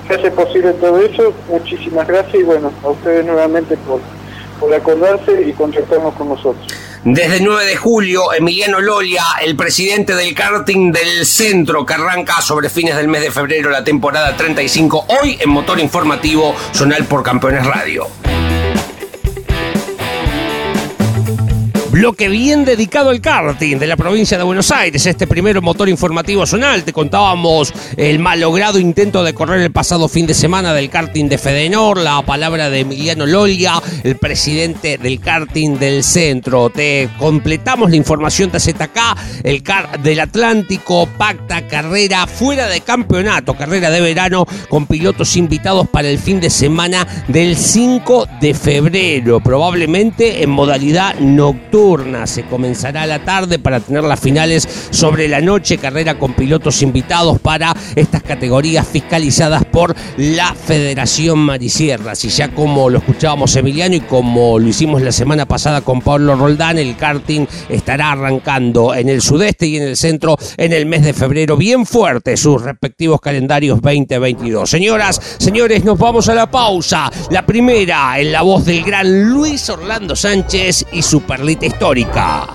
hace 0.09 0.29
posible 0.31 0.71
todo 0.73 0.99
eso, 0.99 1.33
muchísimas 1.49 2.07
gracias 2.07 2.35
y 2.35 2.43
bueno, 2.43 2.71
a 2.83 2.89
ustedes 2.89 3.25
nuevamente 3.25 3.75
por, 3.77 3.99
por 4.59 4.73
acordarse 4.73 5.41
y 5.47 5.53
contactarnos 5.53 6.13
con 6.13 6.29
nosotros. 6.29 6.67
Desde 7.05 7.37
el 7.37 7.43
9 7.43 7.65
de 7.65 7.75
julio, 7.75 8.33
Emiliano 8.33 8.81
Lolia, 8.81 9.23
el 9.39 9.55
presidente 9.55 10.15
del 10.15 10.33
karting 10.33 10.91
del 10.91 11.23
centro, 11.27 11.85
que 11.85 11.93
arranca 11.93 12.41
sobre 12.41 12.67
fines 12.67 12.95
del 12.95 13.07
mes 13.07 13.21
de 13.21 13.29
febrero 13.29 13.69
la 13.69 13.83
temporada 13.83 14.35
35, 14.35 15.05
hoy 15.21 15.37
en 15.39 15.51
Motor 15.51 15.79
Informativo 15.79 16.55
Zonal 16.73 17.05
por 17.05 17.21
Campeones 17.21 17.63
Radio. 17.63 18.07
Bloque 21.95 22.27
bien 22.27 22.65
dedicado 22.65 23.09
al 23.09 23.21
karting 23.21 23.79
de 23.79 23.87
la 23.87 23.95
provincia 23.95 24.37
de 24.37 24.43
Buenos 24.43 24.69
Aires. 24.69 25.05
Este 25.05 25.27
primero 25.27 25.61
motor 25.61 25.87
informativo 25.87 26.45
zonal. 26.45 26.83
Te 26.83 26.91
contábamos 26.91 27.73
el 27.95 28.19
malogrado 28.19 28.79
intento 28.79 29.23
de 29.23 29.33
correr 29.33 29.61
el 29.61 29.71
pasado 29.71 30.09
fin 30.09 30.27
de 30.27 30.33
semana 30.33 30.73
del 30.73 30.89
karting 30.89 31.29
de 31.29 31.37
Fedenor. 31.37 31.97
La 31.97 32.21
palabra 32.23 32.69
de 32.69 32.81
Emiliano 32.81 33.25
Lolia, 33.25 33.81
el 34.03 34.17
presidente 34.17 34.97
del 34.97 35.21
karting 35.21 35.79
del 35.79 36.03
centro. 36.03 36.69
Te 36.69 37.07
completamos 37.17 37.89
la 37.89 37.95
información 37.95 38.51
de 38.51 38.75
acá. 38.77 39.15
El 39.41 39.63
CAR 39.63 39.97
del 40.01 40.19
Atlántico 40.19 41.07
pacta 41.17 41.65
carrera 41.65 42.27
fuera 42.27 42.67
de 42.67 42.81
campeonato, 42.81 43.53
carrera 43.53 43.89
de 43.89 44.01
verano 44.01 44.45
con 44.67 44.85
pilotos 44.85 45.37
invitados 45.37 45.87
para 45.87 46.09
el 46.09 46.19
fin 46.19 46.41
de 46.41 46.49
semana 46.49 47.07
del 47.29 47.55
5 47.55 48.27
de 48.41 48.53
febrero. 48.53 49.39
Probablemente 49.39 50.43
en 50.43 50.49
modalidad 50.49 51.15
nocturna 51.21 51.84
se 52.25 52.43
comenzará 52.45 53.03
a 53.03 53.07
la 53.07 53.23
tarde 53.23 53.59
para 53.59 53.79
tener 53.79 54.03
las 54.03 54.19
finales 54.19 54.67
sobre 54.89 55.27
la 55.27 55.39
noche, 55.39 55.77
carrera 55.77 56.17
con 56.17 56.33
pilotos 56.33 56.81
invitados 56.81 57.39
para 57.39 57.75
estas 57.95 58.23
categorías 58.23 58.87
fiscalizadas 58.87 59.65
por 59.65 59.95
la 60.17 60.55
Federación 60.55 61.37
Marisierras. 61.37 62.25
Y 62.25 62.29
ya 62.29 62.49
como 62.49 62.89
lo 62.89 62.97
escuchábamos 62.97 63.55
Emiliano 63.55 63.95
y 63.95 63.99
como 63.99 64.57
lo 64.57 64.67
hicimos 64.67 65.03
la 65.03 65.11
semana 65.11 65.45
pasada 65.45 65.81
con 65.81 66.01
Pablo 66.01 66.35
Roldán, 66.35 66.79
el 66.79 66.97
karting 66.97 67.45
estará 67.69 68.13
arrancando 68.13 68.95
en 68.95 69.07
el 69.07 69.21
sudeste 69.21 69.67
y 69.67 69.77
en 69.77 69.83
el 69.83 69.95
centro 69.95 70.37
en 70.57 70.73
el 70.73 70.87
mes 70.87 71.03
de 71.03 71.13
febrero 71.13 71.55
bien 71.55 71.85
fuerte 71.85 72.35
sus 72.35 72.63
respectivos 72.63 73.21
calendarios 73.21 73.79
2022. 73.79 74.67
Señoras, 74.67 75.21
señores, 75.37 75.85
nos 75.85 75.99
vamos 75.99 76.29
a 76.29 76.33
la 76.33 76.49
pausa. 76.49 77.11
La 77.29 77.45
primera 77.45 78.19
en 78.19 78.31
la 78.31 78.41
voz 78.41 78.65
del 78.65 78.83
gran 78.83 79.29
Luis 79.29 79.69
Orlando 79.69 80.15
Sánchez 80.15 80.87
y 80.91 81.03
su 81.03 81.21
perlita 81.21 81.74
histórica. 81.75 82.47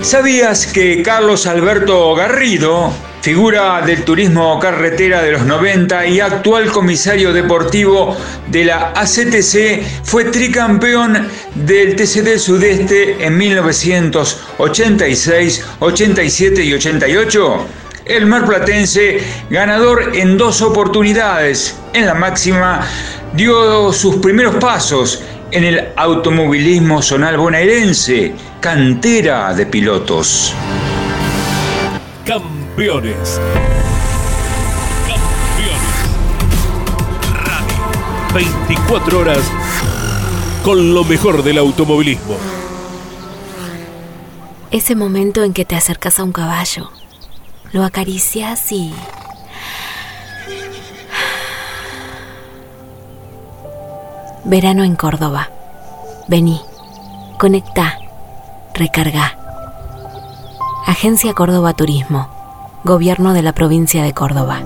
¿Sabías 0.00 0.66
que 0.66 1.00
Carlos 1.00 1.46
Alberto 1.46 2.12
Garrido, 2.16 2.92
figura 3.20 3.80
del 3.82 4.02
turismo 4.02 4.58
carretera 4.58 5.22
de 5.22 5.30
los 5.32 5.44
90 5.44 6.06
y 6.06 6.18
actual 6.18 6.72
comisario 6.72 7.32
deportivo 7.32 8.16
de 8.48 8.64
la 8.64 8.92
ACTC, 8.96 9.84
fue 10.02 10.24
tricampeón 10.24 11.28
del 11.54 11.94
TCD 11.94 12.38
Sudeste 12.38 13.24
en 13.24 13.38
1986, 13.38 15.64
87 15.78 16.64
y 16.64 16.74
88? 16.74 17.66
El 18.04 18.26
marplatense, 18.26 19.20
ganador 19.48 20.16
en 20.16 20.36
dos 20.36 20.60
oportunidades, 20.60 21.76
en 21.92 22.06
la 22.06 22.14
máxima 22.14 22.80
dio 23.32 23.92
sus 23.92 24.16
primeros 24.16 24.56
pasos 24.56 25.22
en 25.52 25.64
el 25.64 25.88
automovilismo 25.96 27.02
zonal 27.02 27.36
bonaerense, 27.36 28.32
cantera 28.60 29.52
de 29.54 29.66
pilotos. 29.66 30.54
Campeones. 32.24 33.38
Campeones. 35.06 35.82
Radio. 37.44 38.46
24 38.66 39.18
horas 39.18 39.52
con 40.64 40.94
lo 40.94 41.04
mejor 41.04 41.42
del 41.42 41.58
automovilismo. 41.58 42.36
Ese 44.70 44.94
momento 44.94 45.44
en 45.44 45.52
que 45.52 45.66
te 45.66 45.76
acercas 45.76 46.18
a 46.18 46.24
un 46.24 46.32
caballo, 46.32 46.90
lo 47.72 47.84
acaricias 47.84 48.72
y 48.72 48.94
Verano 54.44 54.82
en 54.82 54.96
Córdoba. 54.96 55.50
Vení, 56.26 56.60
conecta, 57.38 57.98
recarga. 58.74 59.36
Agencia 60.86 61.32
Córdoba 61.32 61.74
Turismo. 61.74 62.28
Gobierno 62.82 63.34
de 63.34 63.42
la 63.42 63.52
provincia 63.52 64.02
de 64.02 64.12
Córdoba. 64.12 64.60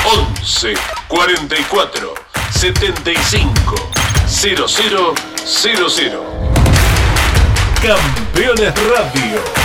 11 0.06 0.76
44 1.08 2.14
75 2.52 3.76
0000. 4.28 5.16
Campeones 7.82 8.72
Radio 8.88 9.65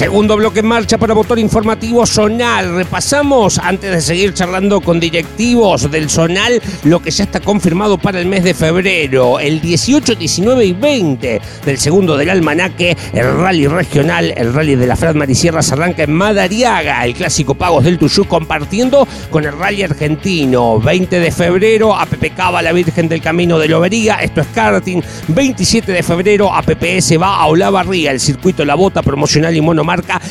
Segundo 0.00 0.34
bloque 0.34 0.60
en 0.60 0.66
marcha 0.66 0.96
para 0.96 1.14
motor 1.14 1.38
informativo 1.38 2.06
Zonal. 2.06 2.74
Repasamos, 2.74 3.58
antes 3.58 3.90
de 3.90 4.00
seguir 4.00 4.32
charlando 4.32 4.80
con 4.80 4.98
directivos 4.98 5.90
del 5.90 6.08
Zonal, 6.08 6.62
lo 6.84 7.02
que 7.02 7.10
ya 7.10 7.24
está 7.24 7.38
confirmado 7.38 7.98
para 7.98 8.18
el 8.18 8.24
mes 8.24 8.42
de 8.42 8.54
febrero. 8.54 9.38
El 9.38 9.60
18, 9.60 10.14
19 10.14 10.64
y 10.64 10.72
20 10.72 11.42
del 11.66 11.78
segundo 11.78 12.16
del 12.16 12.30
almanaque, 12.30 12.96
el 13.12 13.30
rally 13.36 13.66
regional, 13.66 14.32
el 14.34 14.54
rally 14.54 14.74
de 14.74 14.86
la 14.86 14.96
Frat 14.96 15.14
Marisierra 15.14 15.60
se 15.60 15.74
arranca 15.74 16.04
en 16.04 16.14
Madariaga, 16.14 17.04
el 17.04 17.12
clásico 17.12 17.54
Pagos 17.54 17.84
del 17.84 17.98
Tuyú, 17.98 18.24
compartiendo 18.24 19.06
con 19.28 19.44
el 19.44 19.52
rally 19.52 19.82
argentino. 19.82 20.80
20 20.80 21.20
de 21.20 21.30
febrero, 21.30 21.94
a 21.94 22.06
Cava, 22.34 22.62
la 22.62 22.72
Virgen 22.72 23.06
del 23.06 23.20
Camino 23.20 23.58
de 23.58 23.68
Lobería, 23.68 24.14
esto 24.22 24.40
es 24.40 24.46
karting. 24.54 25.02
27 25.28 25.92
de 25.92 26.02
febrero, 26.02 26.54
a 26.54 26.62
PPS 26.62 27.20
va 27.20 27.36
a 27.36 27.48
Olavarría, 27.48 28.12
el 28.12 28.20
circuito 28.20 28.64
La 28.64 28.76
Bota 28.76 29.02
promocional 29.02 29.54
y 29.54 29.60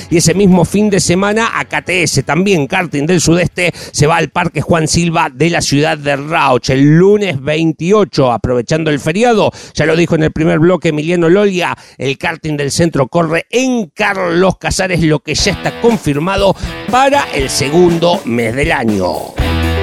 Y 0.10 0.18
ese 0.18 0.34
mismo 0.34 0.63
fin 0.63 0.89
de 0.89 1.00
semana, 1.00 1.51
a 1.60 1.66
KTS, 1.66 2.24
también 2.25 2.68
karting 2.68 3.06
del 3.06 3.20
sudeste, 3.20 3.74
se 3.74 4.08
va 4.08 4.18
al 4.18 4.30
Parque 4.30 4.62
Juan 4.62 4.88
Silva 4.88 5.30
de 5.30 5.50
la 5.50 5.62
ciudad 5.62 5.98
de 5.98 6.16
Rauch. 6.16 6.70
El 6.70 6.98
lunes 6.98 7.42
28, 7.42 8.32
aprovechando 8.32 8.89
el 8.89 9.00
feriado, 9.00 9.51
ya 9.74 9.86
lo 9.86 9.96
dijo 9.96 10.16
en 10.16 10.24
el 10.24 10.32
primer 10.32 10.60
bloque 10.60 10.89
Emiliano 10.89 11.30
Lolia, 11.30 11.78
el 11.98 12.18
karting 12.18 12.56
del 12.56 12.72
centro 12.72 13.08
corre 13.08 13.46
en 13.50 13.88
Carlos 13.88 14.58
Casares, 14.58 15.01
lo 15.01 15.20
que 15.20 15.36
ya 15.36 15.51
está 15.51 15.82
confirmado 15.82 16.56
para 16.89 17.25
el 17.34 17.50
segundo 17.50 18.22
mes 18.25 18.56
del 18.56 18.72
año. 18.72 19.78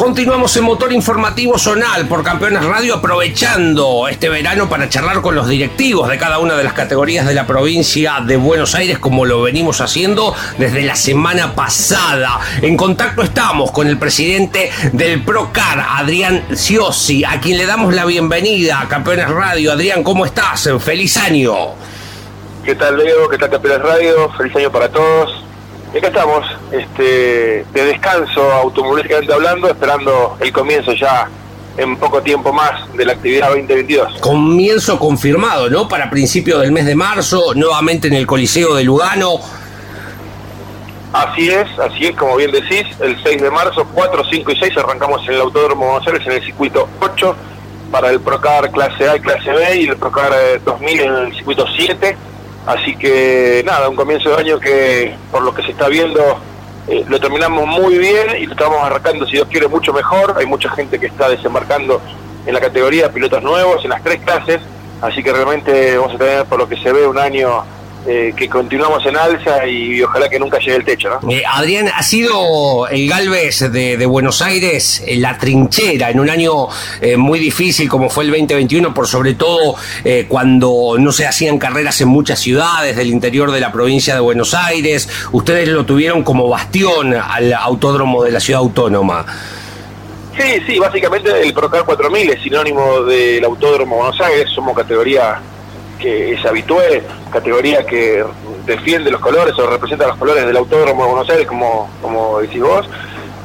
Continuamos 0.00 0.56
en 0.56 0.64
Motor 0.64 0.94
Informativo 0.94 1.58
Zonal 1.58 2.08
por 2.08 2.24
Campeones 2.24 2.64
Radio, 2.64 2.94
aprovechando 2.94 4.08
este 4.08 4.30
verano 4.30 4.66
para 4.66 4.88
charlar 4.88 5.20
con 5.20 5.34
los 5.34 5.46
directivos 5.46 6.08
de 6.08 6.16
cada 6.16 6.38
una 6.38 6.56
de 6.56 6.64
las 6.64 6.72
categorías 6.72 7.26
de 7.26 7.34
la 7.34 7.46
provincia 7.46 8.14
de 8.26 8.38
Buenos 8.38 8.74
Aires, 8.74 8.98
como 8.98 9.26
lo 9.26 9.42
venimos 9.42 9.82
haciendo 9.82 10.34
desde 10.56 10.84
la 10.84 10.96
semana 10.96 11.54
pasada. 11.54 12.40
En 12.62 12.78
contacto 12.78 13.20
estamos 13.20 13.72
con 13.72 13.88
el 13.88 13.98
presidente 13.98 14.70
del 14.94 15.22
PROCAR, 15.22 15.84
Adrián 15.90 16.46
Ciosi, 16.56 17.22
a 17.22 17.38
quien 17.38 17.58
le 17.58 17.66
damos 17.66 17.94
la 17.94 18.06
bienvenida 18.06 18.80
a 18.80 18.88
Campeones 18.88 19.28
Radio. 19.28 19.70
Adrián, 19.70 20.02
¿cómo 20.02 20.24
estás? 20.24 20.66
Feliz 20.82 21.18
año. 21.18 21.74
¿Qué 22.64 22.74
tal, 22.74 22.96
Leo? 22.96 23.28
¿Qué 23.28 23.36
tal, 23.36 23.50
Campeones 23.50 23.82
Radio? 23.82 24.30
Feliz 24.38 24.56
año 24.56 24.72
para 24.72 24.88
todos. 24.88 25.49
Y 25.92 25.98
acá 25.98 26.08
estamos, 26.08 26.46
este, 26.70 27.64
de 27.72 27.84
descanso 27.84 28.52
automovilísticamente 28.52 29.32
hablando, 29.32 29.68
esperando 29.68 30.36
el 30.40 30.52
comienzo 30.52 30.92
ya 30.92 31.28
en 31.76 31.96
poco 31.96 32.22
tiempo 32.22 32.52
más 32.52 32.72
de 32.94 33.04
la 33.04 33.12
actividad 33.14 33.48
2022. 33.48 34.20
Comienzo 34.20 34.98
confirmado, 34.98 35.68
¿no? 35.68 35.88
Para 35.88 36.08
principios 36.08 36.60
del 36.60 36.70
mes 36.70 36.86
de 36.86 36.94
marzo, 36.94 37.54
nuevamente 37.54 38.08
en 38.08 38.14
el 38.14 38.26
Coliseo 38.26 38.74
de 38.74 38.84
Lugano. 38.84 39.40
Así 41.12 41.50
es, 41.50 41.66
así 41.78 42.06
es, 42.06 42.14
como 42.14 42.36
bien 42.36 42.52
decís, 42.52 42.84
el 43.00 43.20
6 43.20 43.42
de 43.42 43.50
marzo, 43.50 43.84
4, 43.92 44.22
5 44.30 44.52
y 44.52 44.56
6 44.56 44.76
arrancamos 44.78 45.26
en 45.26 45.34
el 45.34 45.40
Autódromo 45.40 45.86
Buenos 45.86 46.06
Aires 46.06 46.24
en 46.24 46.32
el 46.34 46.44
circuito 46.44 46.88
8 47.00 47.36
para 47.90 48.10
el 48.10 48.20
Procar 48.20 48.70
clase 48.70 49.08
A 49.08 49.16
y 49.16 49.20
clase 49.20 49.50
B 49.50 49.76
y 49.80 49.88
el 49.88 49.96
Procar 49.96 50.32
2000 50.64 51.00
eh, 51.00 51.04
en 51.04 51.14
el 51.14 51.34
circuito 51.34 51.66
7 51.76 52.16
Así 52.70 52.94
que 52.94 53.64
nada, 53.66 53.88
un 53.88 53.96
comienzo 53.96 54.30
de 54.30 54.36
año 54.36 54.60
que 54.60 55.12
por 55.32 55.42
lo 55.42 55.52
que 55.52 55.60
se 55.62 55.72
está 55.72 55.88
viendo 55.88 56.20
eh, 56.86 57.04
lo 57.08 57.18
terminamos 57.18 57.66
muy 57.66 57.98
bien 57.98 58.28
y 58.38 58.46
lo 58.46 58.52
estamos 58.52 58.78
arrancando, 58.80 59.26
si 59.26 59.32
Dios 59.32 59.48
quiere, 59.50 59.66
mucho 59.66 59.92
mejor. 59.92 60.36
Hay 60.38 60.46
mucha 60.46 60.70
gente 60.70 61.00
que 61.00 61.06
está 61.06 61.28
desembarcando 61.28 62.00
en 62.46 62.54
la 62.54 62.60
categoría, 62.60 63.10
pilotos 63.10 63.42
nuevos, 63.42 63.82
en 63.82 63.90
las 63.90 64.04
tres 64.04 64.20
clases. 64.20 64.60
Así 65.02 65.20
que 65.20 65.32
realmente 65.32 65.98
vamos 65.98 66.14
a 66.14 66.18
tener, 66.18 66.44
por 66.44 66.60
lo 66.60 66.68
que 66.68 66.76
se 66.76 66.92
ve, 66.92 67.08
un 67.08 67.18
año 67.18 67.64
eh, 68.06 68.32
que 68.34 68.48
continuamos 68.48 69.04
en 69.04 69.14
alza 69.14 69.66
y, 69.66 70.02
ojalá 70.02 70.28
que 70.28 70.38
nunca 70.38 70.58
llegue 70.58 70.76
el 70.76 70.84
techo. 70.84 71.10
¿no? 71.10 71.30
Eh, 71.30 71.42
Adrián, 71.46 71.90
ha 71.94 72.02
sido 72.02 72.88
el 72.88 73.06
Galvez 73.08 73.70
de, 73.70 74.06
Buenos 74.06 74.40
Aires 74.40 75.04
la 75.16 75.36
trinchera 75.36 76.10
en 76.10 76.18
un 76.18 76.30
año 76.30 76.68
eh, 77.00 77.16
muy 77.16 77.38
difícil 77.38 77.88
como 77.88 78.08
fue 78.08 78.24
el 78.24 78.30
2021, 78.30 78.94
por 78.94 79.06
sobre 79.06 79.34
todo 79.34 79.76
cuando 80.28 80.96
no 80.98 81.12
se 81.12 81.26
hacían 81.26 81.58
carreras 81.58 82.00
en 82.00 82.08
muchas 82.08 82.40
ciudades 82.40 82.96
del 82.96 83.08
interior 83.08 83.52
de 83.52 83.60
la 83.60 83.70
provincia 83.70 84.14
de 84.14 84.20
Buenos 84.20 84.54
Aires. 84.54 85.08
Ustedes 85.32 85.68
lo 85.68 85.84
tuvieron 85.84 86.22
como 86.22 86.48
bastión 86.48 87.14
al 87.14 87.52
autódromo 87.52 88.24
de 88.24 88.30
la 88.32 88.40
ciudad 88.40 88.60
autónoma. 88.60 89.26
Sí, 90.36 90.62
sí, 90.66 90.78
básicamente 90.78 91.42
el 91.42 91.52
Procar 91.52 91.84
4000 91.84 92.30
es 92.30 92.42
sinónimo 92.42 93.02
del 93.02 93.44
Autódromo 93.44 93.96
Buenos 93.96 94.20
Aires, 94.20 94.48
somos 94.54 94.74
categoría 94.74 95.40
que 96.00 96.32
es 96.32 96.44
habitué, 96.44 97.02
categoría 97.30 97.84
que 97.84 98.24
defiende 98.66 99.10
los 99.10 99.20
colores 99.20 99.56
o 99.58 99.70
representa 99.70 100.06
los 100.06 100.16
colores 100.16 100.46
del 100.46 100.56
Autódromo 100.56 101.02
de 101.02 101.10
Buenos 101.10 101.30
Aires, 101.30 101.46
como, 101.46 101.90
como 102.00 102.40
decís 102.40 102.60
vos. 102.60 102.88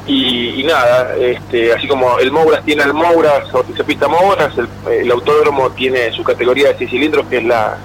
Y, 0.08 0.62
nada, 0.62 1.16
este, 1.18 1.72
así 1.72 1.88
como 1.88 2.18
el 2.18 2.30
Mouras 2.30 2.64
tiene 2.64 2.84
el 2.84 2.94
Mouras 2.94 3.52
o 3.52 3.64
pista 3.84 4.06
Mouras, 4.06 4.52
el, 4.88 5.10
Autódromo 5.10 5.70
tiene 5.70 6.12
su 6.12 6.22
categoría 6.22 6.68
de 6.68 6.78
6 6.78 6.90
cilindros, 6.90 7.26
que 7.26 7.38
es 7.38 7.44
la, 7.44 7.76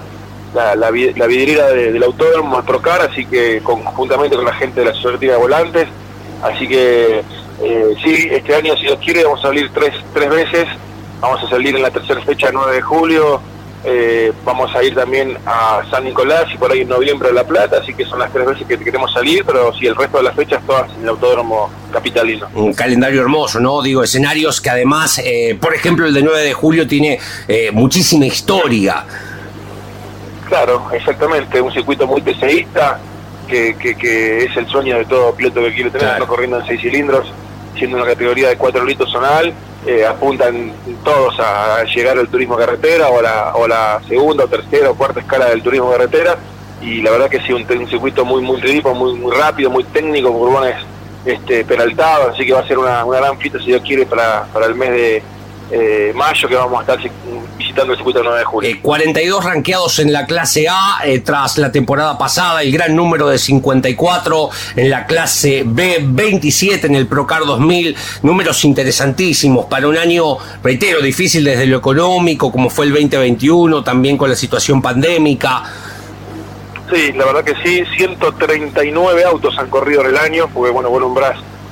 la, 0.54 0.90
vidriera 0.90 1.66
del 1.68 2.02
Autódromo, 2.02 2.58
el 2.58 2.64
Procar, 2.64 3.00
así 3.00 3.26
que 3.26 3.60
conjuntamente 3.62 4.36
con 4.36 4.44
la 4.44 4.54
gente 4.54 4.80
de 4.80 4.86
la 4.86 4.94
Sociedad 4.94 5.34
de 5.34 5.40
Volantes. 5.40 5.88
Así 6.42 6.68
que 6.68 7.22
eh, 7.62 7.94
sí, 8.02 8.28
este 8.30 8.54
año, 8.54 8.76
si 8.76 8.82
Dios 8.82 8.98
quiere, 9.04 9.24
vamos 9.24 9.40
a 9.40 9.48
salir 9.48 9.70
tres, 9.72 9.92
tres 10.14 10.30
veces. 10.30 10.68
Vamos 11.20 11.42
a 11.44 11.48
salir 11.48 11.74
en 11.76 11.82
la 11.82 11.90
tercera 11.90 12.20
fecha, 12.22 12.50
9 12.52 12.74
de 12.74 12.82
julio, 12.82 13.40
eh, 13.84 14.32
vamos 14.44 14.74
a 14.76 14.82
ir 14.84 14.94
también 14.94 15.36
a 15.44 15.82
San 15.90 16.04
Nicolás 16.04 16.44
y 16.54 16.56
por 16.56 16.70
ahí 16.70 16.82
en 16.82 16.88
noviembre 16.88 17.30
a 17.30 17.32
La 17.32 17.44
Plata, 17.44 17.78
así 17.82 17.92
que 17.92 18.04
son 18.04 18.20
las 18.20 18.32
tres 18.32 18.46
veces 18.46 18.66
que 18.66 18.78
queremos 18.78 19.12
salir, 19.12 19.44
pero 19.44 19.72
sí, 19.74 19.86
el 19.86 19.96
resto 19.96 20.18
de 20.18 20.22
las 20.22 20.36
fechas 20.36 20.62
todas 20.64 20.92
en 20.94 21.02
el 21.02 21.08
Autódromo 21.08 21.68
Capitalino. 21.92 22.48
Un 22.54 22.74
calendario 22.74 23.22
hermoso, 23.22 23.58
¿no? 23.58 23.82
Digo, 23.82 24.04
escenarios 24.04 24.60
que 24.60 24.70
además, 24.70 25.20
eh, 25.24 25.58
por 25.60 25.74
ejemplo, 25.74 26.06
el 26.06 26.14
de 26.14 26.22
9 26.22 26.42
de 26.42 26.52
julio 26.52 26.86
tiene 26.86 27.18
eh, 27.48 27.70
muchísima 27.72 28.24
historia. 28.26 29.04
Claro, 30.48 30.88
exactamente, 30.92 31.60
un 31.60 31.72
circuito 31.72 32.06
muy 32.06 32.22
TCista, 32.22 33.00
que, 33.48 33.74
que, 33.76 34.44
es 34.44 34.56
el 34.56 34.66
sueño 34.68 34.96
de 34.98 35.04
todo 35.06 35.34
piloto 35.34 35.60
que 35.60 35.74
quiere 35.74 35.90
tener, 35.90 36.22
corriendo 36.22 36.60
en 36.60 36.66
seis 36.66 36.80
cilindros, 36.80 37.32
siendo 37.76 37.96
una 37.96 38.06
categoría 38.06 38.48
de 38.48 38.56
4 38.56 38.84
litros 38.84 39.10
zonal 39.10 39.52
eh, 39.86 40.06
apuntan 40.06 40.72
todos 41.04 41.38
a 41.40 41.84
llegar 41.84 42.18
al 42.18 42.28
turismo 42.28 42.56
carretera 42.56 43.08
o 43.08 43.20
la, 43.20 43.52
o 43.54 43.66
la 43.66 44.00
segunda 44.08 44.44
o 44.44 44.48
tercera 44.48 44.90
o 44.90 44.94
cuarta 44.94 45.20
escala 45.20 45.46
del 45.50 45.62
turismo 45.62 45.90
carretera. 45.90 46.36
Y 46.80 47.00
la 47.00 47.12
verdad 47.12 47.30
que 47.30 47.40
sí, 47.40 47.52
un, 47.52 47.66
circuito 47.88 48.24
muy 48.24 48.42
muy 48.42 48.60
muy, 48.94 49.14
muy 49.14 49.36
rápido, 49.36 49.70
muy 49.70 49.84
técnico, 49.84 50.32
burbones 50.32 50.76
este, 51.24 51.64
peraltados, 51.64 52.34
así 52.34 52.44
que 52.44 52.52
va 52.52 52.60
a 52.60 52.66
ser 52.66 52.78
una, 52.78 53.04
una 53.04 53.18
gran 53.18 53.38
fiesta 53.38 53.58
si 53.60 53.66
Dios 53.66 53.82
quiere 53.82 54.04
para, 54.06 54.44
para 54.52 54.66
el 54.66 54.74
mes 54.74 54.90
de, 54.90 55.22
eh, 55.74 56.12
mayo 56.14 56.48
que 56.48 56.54
vamos 56.54 56.78
a 56.78 56.82
estar 56.82 57.12
visitando 57.72 57.92
el 57.92 57.98
circuito 57.98 58.22
9 58.22 58.38
de 58.38 58.44
julio. 58.44 58.76
42 58.82 59.44
eh, 59.44 59.48
ranqueados 59.48 59.98
en 59.98 60.12
la 60.12 60.26
clase 60.26 60.66
A 60.68 61.00
eh, 61.04 61.20
tras 61.20 61.56
la 61.56 61.72
temporada 61.72 62.18
pasada, 62.18 62.62
el 62.62 62.70
gran 62.70 62.94
número 62.94 63.28
de 63.28 63.38
54 63.38 64.50
en 64.76 64.90
la 64.90 65.06
clase 65.06 65.62
B, 65.64 66.00
27 66.02 66.86
en 66.86 66.96
el 66.96 67.06
Procar 67.06 67.44
2000, 67.46 67.96
números 68.22 68.64
interesantísimos 68.64 69.66
para 69.66 69.88
un 69.88 69.96
año, 69.96 70.36
reitero, 70.62 71.00
difícil 71.00 71.44
desde 71.44 71.66
lo 71.66 71.78
económico 71.78 72.52
como 72.52 72.68
fue 72.68 72.84
el 72.84 72.92
2021, 72.92 73.82
también 73.82 74.18
con 74.18 74.28
la 74.28 74.36
situación 74.36 74.82
pandémica. 74.82 75.62
Sí, 76.92 77.12
la 77.12 77.24
verdad 77.24 77.44
que 77.44 77.54
sí, 77.62 77.84
139 77.96 79.24
autos 79.24 79.58
han 79.58 79.70
corrido 79.70 80.02
en 80.02 80.08
el 80.08 80.18
año, 80.18 80.48
porque 80.52 80.70
bueno, 80.70 80.90
bueno, 80.90 81.06
un 81.06 81.18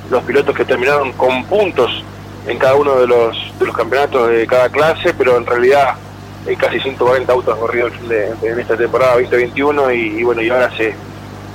los 0.09 0.23
pilotos 0.23 0.55
que 0.55 0.65
terminaron 0.65 1.11
con 1.13 1.45
puntos 1.45 2.03
en 2.47 2.57
cada 2.57 2.75
uno 2.75 2.99
de 2.99 3.07
los, 3.07 3.37
de 3.59 3.65
los 3.65 3.75
campeonatos 3.75 4.29
de 4.29 4.47
cada 4.47 4.69
clase, 4.69 5.13
pero 5.13 5.37
en 5.37 5.45
realidad 5.45 5.95
hay 6.47 6.55
casi 6.55 6.79
140 6.79 7.31
autos 7.31 7.57
corridos 7.57 7.93
en 8.41 8.59
esta 8.59 8.75
temporada 8.75 9.13
2021 9.13 9.91
y, 9.91 10.23
bueno, 10.23 10.41
y 10.41 10.49
ahora 10.49 10.71
se, 10.75 10.95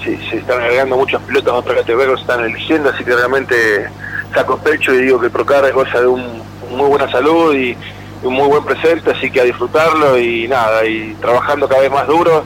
se, 0.04 0.36
están 0.36 0.60
agregando 0.60 0.96
muchos 0.96 1.20
pilotos 1.22 1.52
a 1.52 1.56
otras 1.56 1.78
categorías, 1.78 2.16
se 2.16 2.20
están 2.22 2.44
eligiendo, 2.44 2.90
así 2.90 3.04
que 3.04 3.14
realmente 3.14 3.88
saco 4.32 4.58
pecho 4.58 4.94
y 4.94 5.02
digo 5.02 5.20
que 5.20 5.30
Procar 5.30 5.64
es 5.64 5.72
cosa 5.72 6.00
de 6.00 6.06
un, 6.06 6.42
muy 6.70 6.88
buena 6.88 7.10
salud 7.10 7.54
y, 7.54 7.76
un 8.22 8.32
muy 8.32 8.48
buen 8.48 8.64
presente, 8.64 9.10
así 9.10 9.30
que 9.30 9.40
a 9.40 9.44
disfrutarlo 9.44 10.18
y 10.18 10.48
nada, 10.48 10.84
y 10.84 11.14
trabajando 11.20 11.68
cada 11.68 11.82
vez 11.82 11.90
más 11.92 12.06
duro 12.06 12.44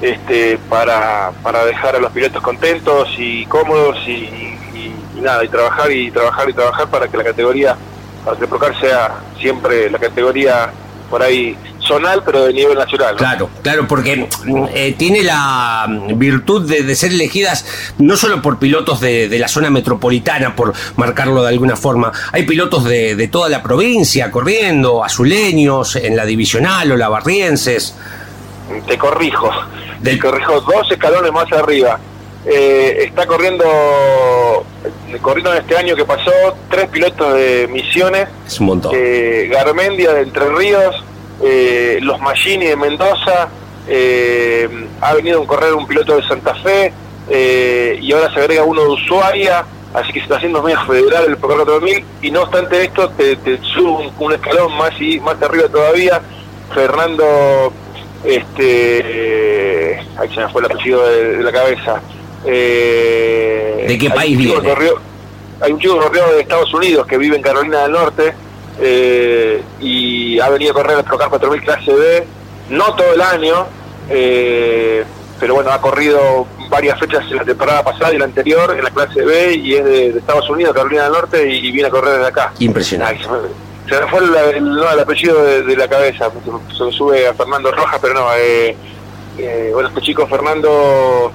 este, 0.00 0.58
para, 0.68 1.32
para 1.42 1.64
dejar 1.64 1.96
a 1.96 1.98
los 1.98 2.12
pilotos 2.12 2.42
contentos 2.42 3.08
y 3.16 3.46
cómodos 3.46 3.96
y, 4.06 4.56
y 5.16 5.20
nada, 5.20 5.44
y 5.44 5.48
trabajar 5.48 5.90
y 5.90 6.10
trabajar 6.10 6.50
y 6.50 6.52
trabajar 6.52 6.88
para 6.88 7.08
que 7.08 7.16
la 7.16 7.24
categoría, 7.24 7.76
para 8.24 8.36
que 8.36 8.46
Procar 8.46 8.78
sea 8.80 9.20
siempre 9.38 9.90
la 9.90 9.98
categoría 9.98 10.70
por 11.08 11.22
ahí 11.22 11.56
zonal, 11.86 12.22
pero 12.24 12.44
de 12.44 12.52
nivel 12.52 12.76
nacional. 12.76 13.16
Claro, 13.16 13.48
claro, 13.62 13.86
porque 13.86 14.28
eh, 14.74 14.94
tiene 14.98 15.22
la 15.22 15.86
virtud 16.14 16.68
de, 16.68 16.94
ser 16.96 17.12
elegidas 17.12 17.64
no 17.98 18.16
solo 18.16 18.42
por 18.42 18.58
pilotos 18.58 19.00
de, 19.00 19.36
la 19.38 19.48
zona 19.48 19.70
metropolitana, 19.70 20.56
por 20.56 20.72
marcarlo 20.96 21.42
de 21.42 21.48
alguna 21.48 21.76
forma, 21.76 22.12
hay 22.32 22.44
pilotos 22.44 22.84
de, 22.84 23.28
toda 23.30 23.48
la 23.48 23.62
provincia 23.62 24.30
corriendo, 24.30 25.04
azuleños, 25.04 25.96
en 25.96 26.16
la 26.16 26.24
divisional 26.24 26.90
o 26.92 26.96
la 26.96 27.08
barrienses. 27.08 27.94
te 28.86 28.98
corrijo, 28.98 29.50
te 30.02 30.18
corrijo 30.18 30.60
dos 30.60 30.90
escalones 30.90 31.32
más 31.32 31.50
arriba. 31.52 31.98
Eh, 32.48 33.06
está 33.08 33.26
corriendo, 33.26 33.64
corriendo 35.20 35.52
en 35.52 35.58
este 35.58 35.76
año 35.76 35.96
que 35.96 36.04
pasó, 36.04 36.30
tres 36.70 36.88
pilotos 36.88 37.34
de 37.34 37.68
Misiones. 37.68 38.28
Es 38.46 38.60
un 38.60 38.66
montón. 38.66 38.92
Eh, 38.94 39.48
Garmendia 39.50 40.12
de 40.12 40.22
Entre 40.22 40.48
Ríos, 40.50 40.94
eh, 41.42 41.98
los 42.02 42.20
Magini 42.20 42.66
de 42.66 42.76
Mendoza, 42.76 43.48
ha 45.00 45.14
venido 45.14 45.42
a 45.42 45.46
correr 45.46 45.74
un 45.74 45.86
piloto 45.86 46.16
de 46.16 46.22
Santa 46.26 46.54
Fe 46.54 46.92
y 48.00 48.12
ahora 48.12 48.32
se 48.32 48.40
agrega 48.40 48.62
uno 48.62 48.82
de 48.82 48.88
Ushuaia, 48.90 49.64
así 49.94 50.12
que 50.12 50.20
se 50.20 50.24
está 50.24 50.36
haciendo 50.36 50.62
medio 50.62 50.80
federal 50.86 51.24
el 51.26 51.36
Pro 51.36 51.48
4000 51.48 52.04
y 52.22 52.30
no 52.30 52.42
obstante 52.42 52.84
esto 52.84 53.10
te, 53.10 53.36
te 53.36 53.58
sube 53.74 54.10
un, 54.18 54.32
escalón 54.32 54.76
más 54.76 54.92
y 55.00 55.18
más 55.18 55.40
arriba 55.42 55.68
todavía. 55.68 56.20
Fernando, 56.74 57.72
este, 58.24 60.00
ahí 60.16 60.28
se 60.34 60.40
me 60.40 60.48
fue 60.48 60.62
el 60.62 60.66
apellido 60.66 61.06
de 61.08 61.42
la 61.42 61.52
cabeza. 61.52 62.00
Eh, 62.44 63.84
¿De 63.88 63.98
qué 63.98 64.10
país 64.10 64.36
viene? 64.36 64.60
hay 65.60 65.72
un 65.72 65.78
chico 65.78 65.98
corrió 65.98 66.26
de 66.32 66.40
Estados 66.40 66.72
Unidos 66.74 67.06
que 67.06 67.16
vive 67.16 67.36
en 67.36 67.42
Carolina 67.42 67.82
del 67.82 67.92
Norte 67.92 68.34
eh, 68.80 69.62
y 69.80 70.38
ha 70.38 70.48
venido 70.50 70.72
a 70.72 70.74
correr 70.74 70.98
el 70.98 71.04
Procar 71.04 71.30
4000 71.30 71.62
clase 71.62 71.92
B, 71.92 72.26
no 72.70 72.94
todo 72.94 73.14
el 73.14 73.20
año, 73.20 73.66
eh, 74.10 75.04
pero 75.40 75.54
bueno, 75.54 75.70
ha 75.70 75.80
corrido 75.80 76.46
varias 76.68 76.98
fechas 76.98 77.24
en 77.30 77.36
la 77.36 77.44
temporada 77.44 77.82
pasada 77.82 78.12
y 78.12 78.18
la 78.18 78.24
anterior 78.26 78.74
en 78.76 78.84
la 78.84 78.90
clase 78.90 79.22
B 79.22 79.54
y 79.54 79.74
es 79.74 79.84
de, 79.84 80.08
Estados 80.08 80.48
Unidos, 80.50 80.74
Carolina 80.74 81.04
del 81.04 81.12
Norte 81.12 81.50
y, 81.50 81.70
viene 81.70 81.88
a 81.88 81.90
correr 81.90 82.14
desde 82.14 82.28
acá. 82.28 82.52
Impresionante. 82.58 83.22
se, 83.88 84.00
me, 84.00 84.06
fue 84.08 84.20
el, 84.20 84.98
apellido 85.00 85.42
de, 85.42 85.76
la 85.76 85.88
cabeza, 85.88 86.30
se 86.76 86.84
me 86.84 86.92
sube 86.92 87.26
a 87.26 87.34
Fernando 87.34 87.72
Rojas, 87.72 87.98
pero 88.02 88.14
no, 88.14 88.26
eh, 88.36 88.76
bueno, 89.72 89.88
este 89.88 90.02
chico 90.02 90.26
Fernando 90.26 91.32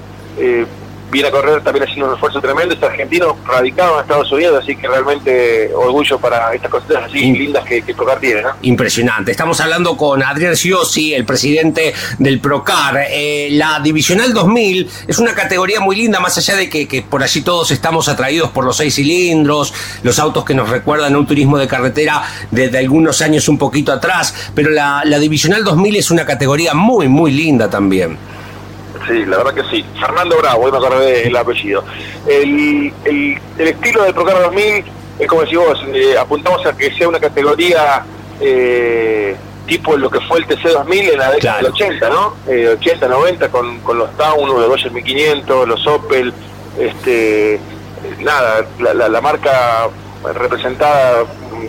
viene 1.12 1.28
a 1.28 1.32
correr 1.32 1.62
también 1.62 1.84
haciendo 1.84 2.08
un 2.08 2.14
esfuerzo 2.14 2.42
tremendo, 2.42 2.74
es 2.74 2.82
argentino 2.82 3.38
radicado 3.46 3.96
en 3.96 4.02
Estados 4.02 4.32
Unidos, 4.32 4.64
así 4.64 4.76
que 4.76 4.88
realmente 4.88 5.72
orgullo 5.74 6.18
para 6.18 6.54
estas 6.54 6.72
cosas 6.72 7.04
así 7.06 7.32
lindas 7.34 7.66
que, 7.66 7.82
que, 7.82 7.92
Procar 7.94 8.20
tiene. 8.20 8.42
¿no? 8.42 8.50
Impresionante. 8.62 9.32
Estamos 9.32 9.60
hablando 9.60 9.98
con 9.98 10.24
Adrián 10.24 10.56
Siosi, 10.56 11.14
el 11.14 11.26
presidente 11.26 11.94
del 12.18 12.40
Procar. 12.40 13.06
Eh, 13.10 13.50
la 13.52 13.80
Divisional 13.82 14.34
2000 14.34 14.90
es 15.08 15.20
una 15.20 15.34
categoría 15.34 15.82
muy 15.82 15.98
linda, 15.98 16.20
más 16.20 16.38
allá 16.38 16.56
de 16.56 16.70
que, 16.70 17.06
por 17.08 17.22
allí 17.22 17.42
todos 17.42 17.70
estamos 17.72 18.08
atraídos 18.08 18.50
por 18.52 18.64
los 18.64 18.78
seis 18.78 18.96
cilindros, 18.96 19.74
los 20.04 20.18
autos 20.20 20.46
que 20.46 20.54
nos 20.54 20.70
recuerdan 20.70 21.14
a 21.14 21.18
un 21.18 21.28
turismo 21.28 21.58
de 21.58 21.68
carretera 21.68 22.24
desde 22.50 22.78
algunos 22.78 23.22
años 23.22 23.50
un 23.50 23.58
poquito 23.58 23.92
atrás, 23.92 24.34
pero 24.56 24.70
la, 24.70 25.04
la 25.06 25.20
Divisional 25.20 25.64
2000 25.64 25.96
es 25.98 26.12
una 26.12 26.26
categoría 26.26 26.74
muy, 26.74 27.08
muy 27.08 27.32
linda 27.32 27.70
también. 27.70 28.18
Sí, 29.08 29.26
la 29.26 29.38
verdad 29.38 29.54
que 29.54 29.64
sí. 29.76 29.86
Fernando 30.00 30.38
Bravo, 30.38 30.64
hoy 30.64 30.72
me 30.72 30.78
acordé 30.78 31.28
el 31.28 31.36
apellido. 31.36 31.84
El, 32.28 32.94
el, 33.06 33.40
estilo 33.58 34.04
del 34.04 34.14
Procar 34.14 34.42
2000 34.42 34.86
es 35.20 35.28
como 35.28 35.42
decís 35.42 35.58
vos, 35.58 35.80
eh, 35.94 36.18
apuntamos 36.18 36.66
a 36.66 36.76
que 36.76 36.92
sea 36.96 37.08
una 37.08 37.20
categoría 37.20 38.04
eh, 38.40 39.36
tipo 39.68 39.96
lo 39.96 40.10
que 40.10 40.20
fue 40.22 40.40
el 40.40 40.48
TC2000 40.48 41.14
en 41.14 41.20
la 41.20 41.32
década 41.32 41.58
del 41.58 41.68
80, 41.68 42.10
¿no? 42.10 42.34
80, 42.48 43.06
eh, 43.06 43.10
90 43.10 43.50
con, 43.50 43.80
con 43.82 43.98
los 44.00 44.12
Town, 44.18 44.48
los 44.48 44.68
Dodge 44.68 44.90
1500, 44.90 45.68
los 45.68 45.88
Opel, 45.88 46.34
este, 46.80 47.60
nada, 48.20 48.66
la, 48.80 49.10
la, 49.10 49.22
marca 49.22 49.90
representada, 50.24 51.24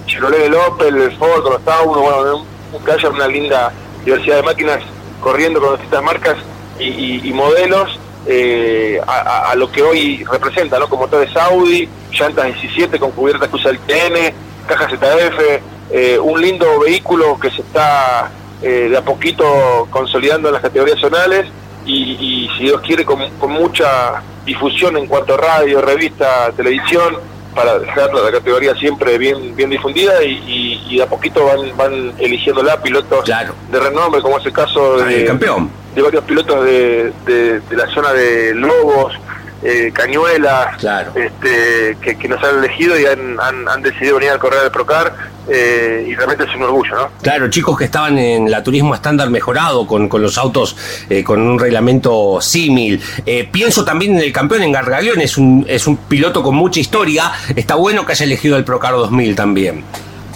Chevrolet 0.07 0.41
del 0.41 0.55
Opel, 0.55 0.97
el 0.97 1.17
Ford, 1.19 1.43
con 1.43 1.53
los 1.53 1.65
Town, 1.65 2.01
bueno, 2.01 2.47
que 2.85 2.93
haya 2.93 3.09
una 3.11 3.29
linda 3.29 3.73
diversidad 4.05 4.37
de 4.37 4.43
máquinas 4.43 4.81
corriendo 5.21 5.61
con 5.61 5.79
estas 5.81 6.03
marcas 6.03 6.37
y, 6.79 7.33
modelos 7.33 7.99
eh, 8.27 9.01
a, 9.07 9.55
lo 9.57 9.71
que 9.71 9.83
hoy 9.83 10.25
representa, 10.31 10.79
¿no? 10.79 10.89
Como 10.89 11.03
motores 11.03 11.35
Audi, 11.37 11.89
llantas 12.13 12.47
17 12.47 12.99
con 12.99 13.11
cubiertas 13.13 13.51
el 13.65 13.79
TN, 13.81 14.35
caja 14.67 14.89
ZF, 14.89 15.61
eh, 15.91 16.19
un 16.19 16.41
lindo 16.41 16.81
vehículo 16.81 17.39
que 17.39 17.51
se 17.51 17.63
está 17.63 18.31
eh, 18.63 18.89
de 18.91 18.97
a 18.97 19.03
poquito 19.03 19.45
consolidando 19.91 20.49
en 20.49 20.55
las 20.55 20.63
categorías 20.63 21.01
zonales 21.01 21.47
y, 21.85 22.49
si 22.57 22.65
Dios 22.65 22.81
quiere 22.81 23.05
con, 23.05 23.19
mucha 23.51 24.23
difusión 24.45 24.97
en 24.97 25.07
cuanto 25.07 25.35
a 25.35 25.39
radio, 25.39 25.81
revista, 25.81 26.53
televisión, 26.57 27.17
para 27.55 27.79
dejar 27.79 28.15
la 28.15 28.31
categoría 28.31 28.75
siempre 28.77 29.19
bien 29.19 29.55
bien 29.55 29.69
difundida 29.69 30.23
y, 30.23 30.97
de 30.97 31.03
a 31.03 31.07
poquito 31.07 31.45
van, 31.45 31.77
van 31.77 32.15
eligiéndola 32.19 32.81
pilotos 32.81 33.29
de 33.71 33.81
renombre, 33.81 34.23
como 34.23 34.39
es 34.39 34.47
el 34.47 34.53
caso 34.53 34.99
de, 34.99 35.25
campeón 35.25 35.82
de 35.95 36.03
varios 36.03 36.25
pilotos 36.25 36.65
de, 36.65 37.13
de, 37.27 37.77
la 37.77 37.87
zona 37.89 38.13
de 38.13 38.55
Lobos, 38.55 39.15
eh, 39.63 39.93
Cañuelas, 39.93 40.77
este, 41.15 41.97
que, 42.01 42.29
nos 42.29 42.43
han 42.43 42.59
elegido 42.59 42.99
y 42.99 43.07
han, 43.07 43.39
han, 43.41 43.83
decidido 43.83 44.17
venir 44.17 44.31
al 44.31 44.39
correr 44.39 44.63
de 44.63 44.71
Procar 44.71 45.33
eh, 45.49 46.07
y 46.09 46.15
realmente 46.15 46.45
es 46.45 46.55
un 46.55 46.63
orgullo, 46.63 46.95
¿no? 46.95 47.09
Claro, 47.21 47.51
chicos 47.51 47.77
que 47.77 47.85
estaban 47.85 48.17
en 48.17 48.51
la 48.51 48.63
turismo 48.63 48.95
estándar 48.95 49.29
mejorado 49.29 49.87
con, 49.87 50.09
con 50.09 50.23
los 50.23 50.39
autos 50.39 50.77
eh, 51.11 51.25
con 51.25 51.41
un 51.41 51.59
reglamento 51.59 52.41
símil. 52.41 53.01
Eh, 53.27 53.49
pienso 53.51 53.85
también 53.85 54.17
en 54.17 54.23
el 54.23 54.33
campeón 54.33 54.63
en 54.63 54.73
Gargaleón, 54.73 55.21
es 55.21 55.37
un, 55.37 55.65
es 55.69 55.87
un 55.87 55.97
piloto 55.97 56.43
con 56.43 56.55
mucha 56.55 56.81
historia, 56.81 57.33
está 57.55 57.75
bueno 57.75 58.07
que 58.07 58.13
haya 58.13 58.25
elegido 58.25 58.57
el 58.57 58.65
Procar 58.65 58.93
2000 58.93 59.35
también. 59.35 59.85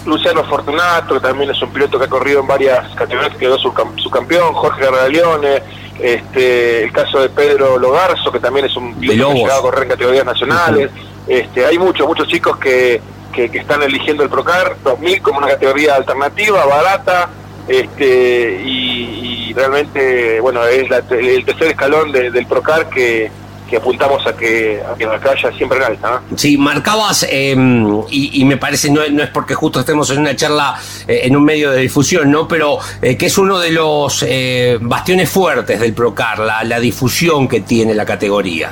Luciano 0.07 0.43
Fortunato, 0.45 1.15
que 1.15 1.19
también 1.19 1.51
es 1.51 1.61
un 1.61 1.71
piloto 1.71 1.99
que 1.99 2.05
ha 2.05 2.09
corrido 2.09 2.39
en 2.39 2.47
varias 2.47 2.95
categorías, 2.95 3.33
que 3.33 3.39
quedó 3.39 3.57
su, 3.59 3.73
campeón, 4.09 4.53
Jorge 4.53 4.85
Gargaleone, 4.85 5.61
este, 5.99 6.83
el 6.83 6.91
caso 6.91 7.19
de 7.19 7.29
Pedro 7.29 7.77
Logarzo, 7.77 8.31
que 8.31 8.39
también 8.39 8.65
es 8.65 8.75
un 8.75 8.95
piloto 8.95 9.33
que 9.33 9.39
ha 9.39 9.43
llegado 9.43 9.59
a 9.59 9.61
correr 9.63 9.83
en 9.83 9.89
categorías 9.89 10.25
nacionales. 10.25 10.91
este, 11.27 11.65
hay 11.65 11.77
muchos, 11.77 12.07
muchos 12.07 12.27
chicos 12.27 12.57
que, 12.57 13.01
que, 13.33 13.45
están 13.53 13.83
eligiendo 13.83 14.23
el 14.23 14.29
Procar 14.29 14.77
2000 14.83 15.21
como 15.21 15.39
una 15.39 15.47
categoría 15.47 15.95
alternativa, 15.95 16.65
barata, 16.65 17.29
este, 17.67 18.61
y, 18.63 19.53
realmente, 19.53 20.39
bueno, 20.39 20.65
es 20.65 20.89
el 21.11 21.45
tercer 21.45 21.67
escalón 21.67 22.11
del 22.11 22.45
Procar 22.45 22.89
que 22.89 23.29
que 23.67 23.77
apuntamos 23.77 24.25
a 24.25 24.35
que, 24.35 24.81
a 24.81 24.95
que 24.95 25.05
acá 25.05 25.31
haya 25.31 25.51
siempre 25.51 25.77
en 25.77 25.83
alta. 25.83 26.21
Sí, 26.35 26.57
marcabas, 26.57 27.27
em, 27.29 28.01
y, 28.09 28.43
me 28.45 28.57
parece, 28.57 28.89
no, 28.89 29.01
no, 29.11 29.23
es 29.23 29.29
porque 29.29 29.53
justo 29.53 29.81
estemos 29.81 30.09
en 30.11 30.19
una 30.19 30.35
charla 30.35 30.79
eh, 31.07 31.21
en 31.23 31.35
un 31.35 31.43
medio 31.43 31.71
de 31.71 31.81
difusión, 31.81 32.31
¿no? 32.31 32.47
Pero 32.47 32.79
eh, 33.01 33.17
que 33.17 33.27
es 33.27 33.37
uno 33.37 33.59
de 33.59 33.71
los 33.71 34.23
eh, 34.27 34.77
bastiones 34.81 35.29
fuertes 35.29 35.79
del 35.79 35.93
Procar, 35.93 36.39
la, 36.39 36.63
la 36.63 36.79
difusión 36.79 37.47
que 37.47 37.61
tiene 37.61 37.93
la 37.93 38.05
categoría. 38.05 38.71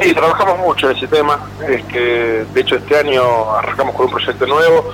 Sí, 0.00 0.12
trabajamos 0.14 0.58
mucho 0.58 0.90
en 0.90 0.96
ese 0.96 1.06
tema. 1.06 1.38
Es 1.68 1.84
que, 1.84 2.44
de 2.52 2.60
hecho, 2.60 2.76
este 2.76 2.96
año 2.96 3.52
arrancamos 3.54 3.94
con 3.94 4.06
un 4.06 4.12
proyecto 4.12 4.46
nuevo 4.46 4.92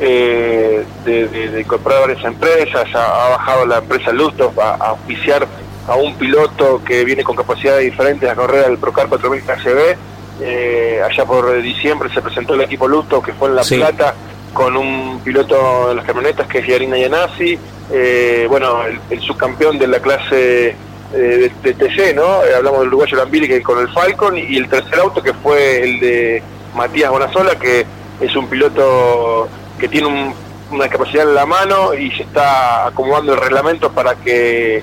de, 0.00 0.84
de, 1.04 1.60
incorporar 1.60 2.00
varias 2.00 2.24
empresas. 2.24 2.84
Ha, 2.94 3.28
bajado 3.30 3.66
la 3.66 3.78
empresa 3.78 4.12
Lustov 4.12 4.58
a, 4.60 4.70
a 4.74 4.88
auspiciar 4.90 5.46
a 5.88 5.96
un 5.96 6.14
piloto 6.14 6.82
que 6.84 7.04
viene 7.04 7.24
con 7.24 7.34
capacidades 7.34 7.84
diferentes 7.84 8.28
a 8.28 8.34
correr 8.34 8.66
al 8.66 8.78
Procar 8.78 9.08
4000 9.08 9.42
KCB. 9.42 9.96
Eh, 10.40 11.02
allá 11.04 11.24
por 11.24 11.60
diciembre 11.60 12.08
se 12.14 12.22
presentó 12.22 12.54
el 12.54 12.60
equipo 12.60 12.86
Lusto, 12.86 13.20
que 13.20 13.32
fue 13.32 13.48
en 13.48 13.56
La 13.56 13.62
Plata, 13.62 14.14
con 14.52 14.76
un 14.76 15.20
piloto 15.20 15.88
de 15.88 15.94
las 15.96 16.04
camionetas 16.04 16.46
que 16.46 16.58
es 16.58 16.66
Yarina 16.66 16.98
Yanasi, 16.98 17.58
eh, 17.90 18.46
bueno, 18.48 18.82
el, 19.10 19.20
subcampeón 19.20 19.78
de 19.78 19.86
la 19.86 20.00
clase 20.00 20.76
eh, 21.14 21.50
de, 21.62 21.74
TC, 21.74 22.14
¿no? 22.14 22.44
Eh, 22.44 22.54
hablamos 22.54 22.80
del 22.80 22.88
uruguayo 22.88 23.16
Lambiri 23.16 23.48
que 23.48 23.62
con 23.62 23.78
el 23.78 23.88
Falcon, 23.88 24.36
y 24.36 24.56
el 24.56 24.68
tercer 24.68 24.98
auto 24.98 25.22
que 25.22 25.32
fue 25.32 25.82
el 25.82 26.00
de 26.00 26.42
Matías 26.74 27.10
Bonazola, 27.10 27.58
que 27.58 27.86
es 28.20 28.36
un 28.36 28.46
piloto 28.48 29.48
que 29.78 29.88
tiene 29.88 30.34
una 30.70 30.88
capacidad 30.88 31.26
en 31.26 31.34
la 31.34 31.46
mano 31.46 31.94
y 31.94 32.10
se 32.10 32.24
está 32.24 32.86
acomodando 32.86 33.32
el 33.32 33.40
reglamento 33.40 33.90
para 33.90 34.16
que 34.16 34.82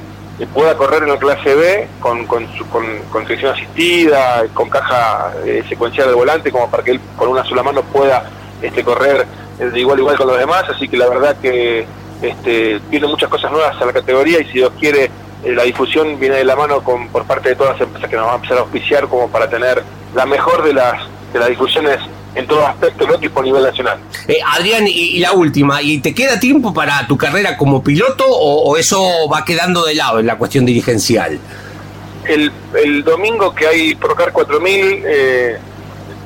pueda 0.53 0.75
correr 0.75 1.03
en 1.03 1.09
la 1.09 1.17
clase 1.17 1.55
B 1.55 1.87
con, 1.99 2.25
con, 2.25 2.45
con, 2.69 2.85
con 3.09 3.23
asistida, 3.23 4.43
con 4.53 4.69
caja 4.69 5.33
eh, 5.45 5.63
secuencial 5.69 6.07
del 6.07 6.15
volante, 6.15 6.51
como 6.51 6.69
para 6.69 6.83
que 6.83 6.91
él 6.91 6.99
con 7.15 7.29
una 7.29 7.45
sola 7.45 7.63
mano 7.63 7.81
pueda 7.83 8.29
este, 8.61 8.83
correr 8.83 9.25
de 9.57 9.79
igual 9.79 9.97
a 9.97 10.01
igual 10.01 10.17
con 10.17 10.27
los 10.27 10.37
demás. 10.37 10.65
Así 10.69 10.89
que 10.89 10.97
la 10.97 11.07
verdad 11.07 11.37
que 11.41 11.85
este, 12.21 12.81
tiene 12.89 13.07
muchas 13.07 13.29
cosas 13.29 13.49
nuevas 13.51 13.81
a 13.81 13.85
la 13.85 13.93
categoría 13.93 14.41
y 14.41 14.45
si 14.45 14.53
Dios 14.53 14.73
quiere, 14.77 15.09
eh, 15.43 15.53
la 15.53 15.63
difusión 15.63 16.19
viene 16.19 16.35
de 16.37 16.43
la 16.43 16.57
mano 16.57 16.83
con, 16.83 17.07
por 17.09 17.23
parte 17.25 17.49
de 17.49 17.55
todas 17.55 17.73
las 17.73 17.87
empresas 17.87 18.09
que 18.09 18.15
nos 18.17 18.25
van 18.25 18.33
a 18.33 18.35
empezar 18.35 18.57
a 18.57 18.61
auspiciar 18.61 19.07
como 19.07 19.29
para 19.29 19.49
tener 19.49 19.83
la 20.13 20.25
mejor 20.25 20.63
de 20.63 20.73
las, 20.73 21.07
de 21.31 21.39
las 21.39 21.47
difusiones 21.47 21.99
en 22.35 22.45
todo 22.47 22.67
aspecto, 22.67 23.07
no 23.07 23.17
tipo 23.17 23.39
a 23.39 23.43
nivel 23.43 23.63
nacional. 23.63 23.97
Eh, 24.27 24.39
Adrián, 24.45 24.85
y, 24.87 25.19
la 25.19 25.31
última, 25.31 25.81
¿y 25.81 25.99
te 25.99 26.13
queda 26.13 26.39
tiempo 26.39 26.73
para 26.73 27.07
tu 27.07 27.17
carrera 27.17 27.57
como 27.57 27.83
piloto 27.83 28.25
o, 28.27 28.75
eso 28.77 29.01
va 29.31 29.45
quedando 29.45 29.85
de 29.85 29.95
lado 29.95 30.19
en 30.19 30.27
la 30.27 30.37
cuestión 30.37 30.65
dirigencial? 30.65 31.39
El, 32.25 32.51
el 32.83 33.03
domingo 33.03 33.53
que 33.53 33.67
hay 33.67 33.95
Procar 33.95 34.31
4000, 34.33 35.03
eh, 35.05 35.57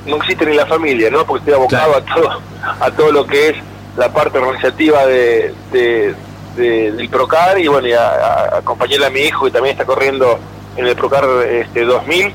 no 0.06 0.16
existe 0.16 0.46
ni 0.46 0.56
la 0.56 0.66
familia, 0.66 1.10
¿no? 1.10 1.24
Porque 1.24 1.40
estoy 1.40 1.54
abocado 1.54 1.96
a 1.96 2.04
todo 2.04 2.40
a 2.80 2.90
todo 2.90 3.12
lo 3.12 3.26
que 3.26 3.50
es 3.50 3.56
la 3.96 4.12
parte 4.12 4.38
organizativa 4.38 5.06
de, 5.06 5.54
de, 5.72 6.14
del 6.56 7.08
Procar 7.08 7.58
y 7.58 7.68
bueno, 7.68 7.88
y 7.88 7.92
a, 7.92 8.56
acompañarle 8.56 9.06
a 9.06 9.10
mi 9.10 9.20
hijo 9.20 9.44
que 9.44 9.50
también 9.50 9.74
está 9.74 9.84
corriendo 9.84 10.38
en 10.76 10.86
el 10.86 10.96
Procar 10.96 11.24
este 11.48 11.84
2000 11.84 12.32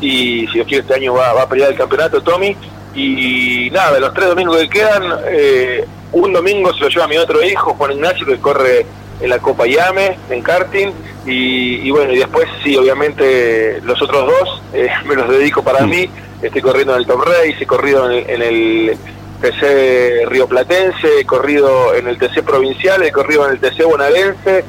y 0.00 0.46
si 0.46 0.52
Dios 0.54 0.66
quiere 0.66 0.82
este 0.82 0.94
año 0.94 1.14
va, 1.14 1.32
va 1.32 1.42
a 1.42 1.48
pelear 1.48 1.70
el 1.70 1.76
campeonato 1.76 2.22
Tommy 2.22 2.56
y 2.94 3.70
nada, 3.70 3.94
de 3.94 4.00
los 4.00 4.14
tres 4.14 4.28
domingos 4.28 4.56
que 4.58 4.68
quedan, 4.68 5.02
eh, 5.28 5.84
un 6.12 6.32
domingo 6.32 6.72
se 6.74 6.80
lo 6.80 6.88
lleva 6.88 7.08
mi 7.08 7.16
otro 7.16 7.42
hijo, 7.44 7.74
Juan 7.74 7.92
Ignacio, 7.92 8.26
que 8.26 8.38
corre 8.38 8.86
en 9.20 9.30
la 9.30 9.38
Copa 9.38 9.66
Yame, 9.66 10.18
en 10.30 10.42
karting, 10.42 10.92
y, 11.26 11.90
bueno, 11.90 12.12
y 12.12 12.18
después 12.18 12.48
sí, 12.64 12.76
obviamente 12.76 13.80
los 13.82 14.00
otros 14.02 14.26
dos 14.26 14.62
eh, 14.72 14.88
me 15.04 15.14
los 15.14 15.28
dedico 15.28 15.62
para 15.62 15.86
mí, 15.86 16.08
estoy 16.42 16.62
corriendo 16.62 16.94
en 16.94 17.00
el 17.00 17.06
Top 17.06 17.22
Race, 17.24 17.56
he 17.60 17.66
corrido 17.66 18.10
en, 18.10 18.42
el 18.42 18.96
TC 19.40 20.26
Río 20.26 20.48
Platense, 20.48 21.20
he 21.20 21.24
corrido 21.24 21.94
en 21.94 22.08
el 22.08 22.18
TC 22.18 22.42
Provincial, 22.42 23.02
he 23.02 23.12
corrido 23.12 23.46
en 23.46 23.52
el 23.52 23.60
TC 23.60 23.84
Bonaerense, 23.84 24.64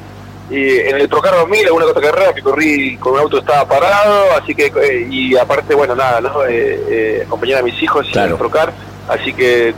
y 0.52 0.80
en 0.80 0.96
el 0.96 1.08
Procar 1.08 1.34
2000, 1.34 1.66
alguna 1.66 1.86
cosa 1.86 2.00
carrera 2.00 2.34
que 2.34 2.42
corrí 2.42 2.98
con 2.98 3.14
un 3.14 3.20
auto 3.20 3.38
estaba 3.38 3.66
parado, 3.66 4.32
así 4.38 4.54
que, 4.54 4.66
eh, 4.66 5.08
y 5.10 5.34
aparte, 5.34 5.74
bueno, 5.74 5.94
nada, 5.94 6.20
¿no? 6.20 6.44
Eh, 6.44 6.80
eh, 6.90 7.22
acompañar 7.24 7.60
a 7.60 7.62
mis 7.62 7.82
hijos 7.82 8.06
en 8.12 8.20
el 8.20 8.34
Procar, 8.34 8.70
así 9.08 9.32
que 9.32 9.74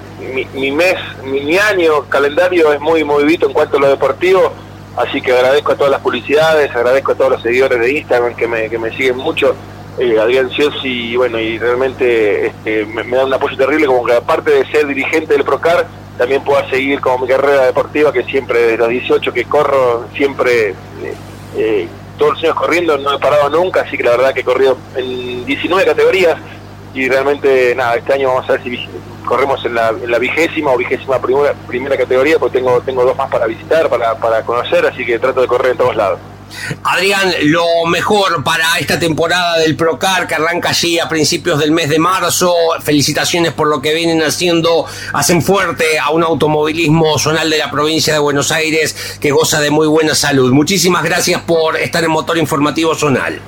mi, 0.53 0.73
mes, 0.73 0.97
mi, 1.23 1.57
año, 1.57 2.03
calendario 2.09 2.73
es 2.73 2.81
muy 2.81 3.05
movidito 3.05 3.47
en 3.47 3.53
cuanto 3.53 3.77
a 3.77 3.81
lo 3.81 3.89
deportivo, 3.89 4.53
así 4.97 5.23
que 5.23 5.33
agradezco 5.33 5.73
a 5.73 5.77
todas 5.77 5.93
las 5.93 6.01
publicidades, 6.01 6.75
agradezco 6.75 7.13
a 7.13 7.15
todos 7.15 7.31
los 7.31 7.43
seguidores 7.43 7.79
de 7.79 7.93
Instagram 7.93 8.35
que 8.35 8.49
me, 8.49 8.69
que 8.69 8.79
me 8.79 8.91
siguen 8.97 9.19
mucho, 9.19 9.55
eh, 9.97 10.19
Adrián 10.19 10.51
Ciosi, 10.51 11.13
y 11.13 11.17
bueno, 11.17 11.39
y 11.39 11.57
realmente 11.57 12.47
este, 12.49 12.85
me, 12.87 13.05
me 13.05 13.17
da 13.17 13.25
un 13.25 13.33
apoyo 13.33 13.57
terrible, 13.57 13.87
como 13.87 14.05
que 14.05 14.15
aparte 14.15 14.51
de 14.51 14.67
ser 14.73 14.89
dirigente 14.89 15.35
del 15.35 15.45
Procar, 15.45 15.87
también 16.17 16.43
pueda 16.45 16.69
seguir 16.71 17.01
como 17.01 17.27
mi 17.27 17.29
carrera 17.29 17.65
deportiva, 17.67 18.13
que 18.13 18.25
siempre 18.25 18.61
desde 18.61 18.79
los 18.79 18.89
18 18.89 19.33
que 19.33 19.45
corro, 19.45 20.07
siempre, 20.15 20.71
eh, 20.71 21.15
eh, 21.57 21.89
todos 22.19 22.35
los 22.35 22.45
años 22.45 22.55
corriendo, 22.55 22.99
no 22.99 23.15
he 23.15 23.19
parado 23.19 23.51
nunca, 23.51 23.83
así 23.83 23.97
que 23.97 24.05
la 24.05 24.13
verdad 24.13 24.33
que 24.33 24.41
he 24.41 24.45
corrido 24.45 24.77
en 24.97 25.45
19 25.45 25.85
categorías 25.85 26.37
y 26.95 27.09
realmente, 27.09 27.75
nada, 27.75 27.97
este 27.97 28.13
año 28.13 28.29
vamos 28.29 28.49
a 28.49 28.53
ver 28.53 28.63
si 28.63 28.89
corremos 29.25 29.65
en 29.65 29.75
la, 29.75 30.19
vigésima 30.19 30.71
o 30.71 30.77
vigésima 30.77 31.19
primera, 31.19 31.55
primera 31.67 31.97
categoría, 31.97 32.39
porque 32.39 32.59
tengo, 32.59 32.81
tengo 32.83 33.05
dos 33.05 33.17
más 33.17 33.31
para 33.31 33.47
visitar, 33.47 33.89
para, 33.89 34.15
para 34.15 34.43
conocer, 34.43 34.87
así 34.87 35.05
que 35.05 35.19
trato 35.19 35.41
de 35.41 35.49
correr 35.49 35.73
en 35.73 35.79
todos 35.79 35.97
lados. 35.97 36.21
Adrián, 36.83 37.33
lo 37.45 37.87
mejor 37.87 38.43
para 38.45 38.79
esta 38.79 38.99
temporada 38.99 39.59
del 39.59 39.77
Procar 39.77 40.27
que 40.27 40.35
arranca 40.35 40.71
allí 40.71 40.99
a 40.99 41.09
principios 41.09 41.59
del 41.59 41.73
mes 41.73 41.89
de 41.89 41.99
marzo. 41.99 42.55
Felicitaciones 42.83 43.53
por 43.53 43.69
lo 43.69 43.81
que 43.81 43.95
vienen 43.95 44.23
haciendo. 44.23 44.87
Hacen 45.13 45.43
fuerte 45.43 45.99
a 45.99 46.11
un 46.11 46.23
automovilismo 46.23 47.19
zonal 47.19 47.51
de 47.51 47.59
la 47.59 47.71
provincia 47.71 48.13
de 48.13 48.19
Buenos 48.19 48.53
Aires 48.53 49.19
que 49.21 49.31
goza 49.31 49.61
de 49.61 49.71
muy 49.71 49.87
buena 49.87 50.15
salud. 50.15 50.53
Muchísimas 50.53 51.03
gracias 51.03 51.41
por 51.43 51.77
estar 51.77 52.03
en 52.05 52.11
Motor 52.11 52.39
Informativo 52.39 52.95
Zonal. 52.95 53.41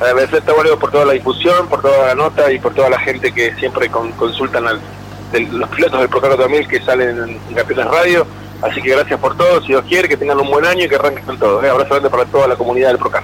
Agradecer 0.00 0.42
por 0.78 0.90
toda 0.90 1.04
la 1.04 1.12
difusión, 1.12 1.68
por 1.68 1.80
toda 1.80 2.08
la 2.08 2.14
nota 2.14 2.50
y 2.50 2.58
por 2.58 2.74
toda 2.74 2.90
la 2.90 2.98
gente 2.98 3.32
que 3.32 3.54
siempre 3.54 3.88
consultan 3.90 4.64
los 4.64 5.68
pilotos 5.70 6.00
del 6.00 6.08
Procar 6.08 6.36
2000 6.36 6.68
que 6.68 6.82
salen 6.82 7.38
en 7.48 7.54
Campeones 7.54 7.86
Radio 7.86 8.26
Así 8.64 8.80
que 8.80 8.90
gracias 8.90 9.20
por 9.20 9.36
todo, 9.36 9.60
si 9.60 9.68
Dios 9.68 9.84
quiere, 9.86 10.08
que 10.08 10.16
tengan 10.16 10.40
un 10.40 10.50
buen 10.50 10.64
año 10.64 10.86
y 10.86 10.88
que 10.88 10.94
arranquen 10.94 11.24
con 11.24 11.38
todo. 11.38 11.62
¿eh? 11.62 11.68
Abrazo 11.68 11.90
grande 11.90 12.08
para 12.08 12.24
toda 12.24 12.48
la 12.48 12.56
comunidad 12.56 12.88
del 12.88 12.98
Procar. 12.98 13.22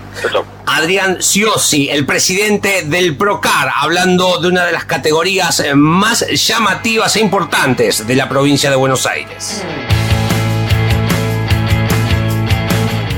Adrián 0.67 1.23
Ciosi, 1.23 1.89
el 1.89 2.05
presidente 2.05 2.83
del 2.83 3.17
Procar, 3.17 3.71
hablando 3.75 4.39
de 4.39 4.49
una 4.49 4.67
de 4.67 4.73
las 4.73 4.85
categorías 4.85 5.65
más 5.75 6.27
llamativas 6.29 7.17
e 7.17 7.21
importantes 7.21 8.07
de 8.07 8.15
la 8.17 8.29
provincia 8.29 8.69
de 8.69 8.77
Buenos 8.77 9.07
Aires. 9.07 9.65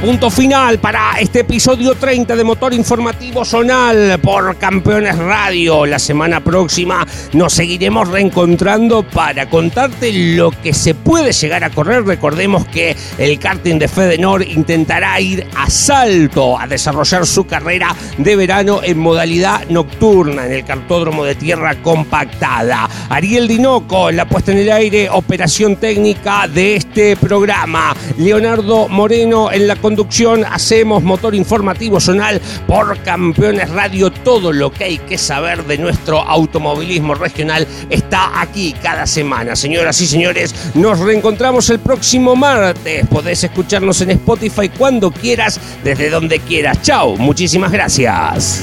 Punto 0.02 0.30
final 0.30 0.80
para 0.80 1.12
este 1.20 1.42
episodio 1.42 1.94
30 1.94 2.34
de 2.34 2.42
Motor 2.42 2.74
Informativo 2.74 3.44
Zonal 3.44 4.18
por 4.18 4.56
Campeones 4.56 5.16
Radio. 5.16 5.86
La 5.86 6.00
semana 6.00 6.40
próxima 6.42 7.06
nos 7.34 7.52
seguiremos 7.52 8.08
reencontrando 8.08 9.04
para 9.04 9.48
contarte 9.48 10.12
lo 10.12 10.50
que 10.50 10.74
se 10.74 10.96
puede 10.96 11.30
llegar 11.30 11.62
a 11.62 11.70
correr. 11.70 12.04
Recordemos 12.04 12.66
que 12.66 12.96
el 13.16 13.38
karting 13.38 13.78
de 13.78 13.86
Fedenor 13.86 14.42
intentará 14.42 15.20
ir 15.20 15.46
a 15.54 15.70
salto 15.70 16.58
a 16.58 16.66
desarrollar 16.66 17.24
su 17.24 17.46
carrera 17.46 17.94
de 18.18 18.34
verano 18.34 18.80
en 18.82 18.98
modalidad 18.98 19.68
nocturna 19.68 20.46
en 20.46 20.52
el 20.52 20.64
cartódromo 20.64 21.22
de 21.22 21.36
tierra 21.36 21.80
compactada. 21.80 22.90
Ariel 23.08 23.46
Dinoco, 23.46 24.10
la 24.10 24.28
puesta 24.28 24.50
en 24.50 24.58
el 24.58 24.72
aire, 24.72 25.08
operación 25.10 25.76
técnica 25.76 26.48
de 26.48 26.74
este 26.74 27.16
programa. 27.16 27.94
Leonardo 28.18 28.88
Moreno 28.88 29.52
en 29.52 29.68
la 29.68 29.76
conducción, 29.92 30.46
hacemos 30.46 31.02
motor 31.02 31.34
informativo 31.34 32.00
zonal 32.00 32.40
por 32.66 32.98
Campeones 33.02 33.68
Radio. 33.68 34.10
Todo 34.10 34.50
lo 34.50 34.72
que 34.72 34.84
hay 34.84 34.98
que 34.98 35.18
saber 35.18 35.66
de 35.66 35.76
nuestro 35.76 36.18
automovilismo 36.18 37.14
regional 37.14 37.68
está 37.90 38.40
aquí 38.40 38.74
cada 38.82 39.06
semana. 39.06 39.54
Señoras 39.54 40.00
y 40.00 40.06
señores, 40.06 40.54
nos 40.72 40.98
reencontramos 40.98 41.68
el 41.68 41.78
próximo 41.80 42.34
martes. 42.34 43.06
Podés 43.06 43.44
escucharnos 43.44 44.00
en 44.00 44.12
Spotify 44.12 44.70
cuando 44.70 45.10
quieras, 45.10 45.60
desde 45.84 46.08
donde 46.08 46.38
quieras. 46.38 46.80
Chao, 46.80 47.14
muchísimas 47.18 47.70
gracias. 47.70 48.62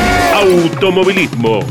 automovilismo. 0.41 1.63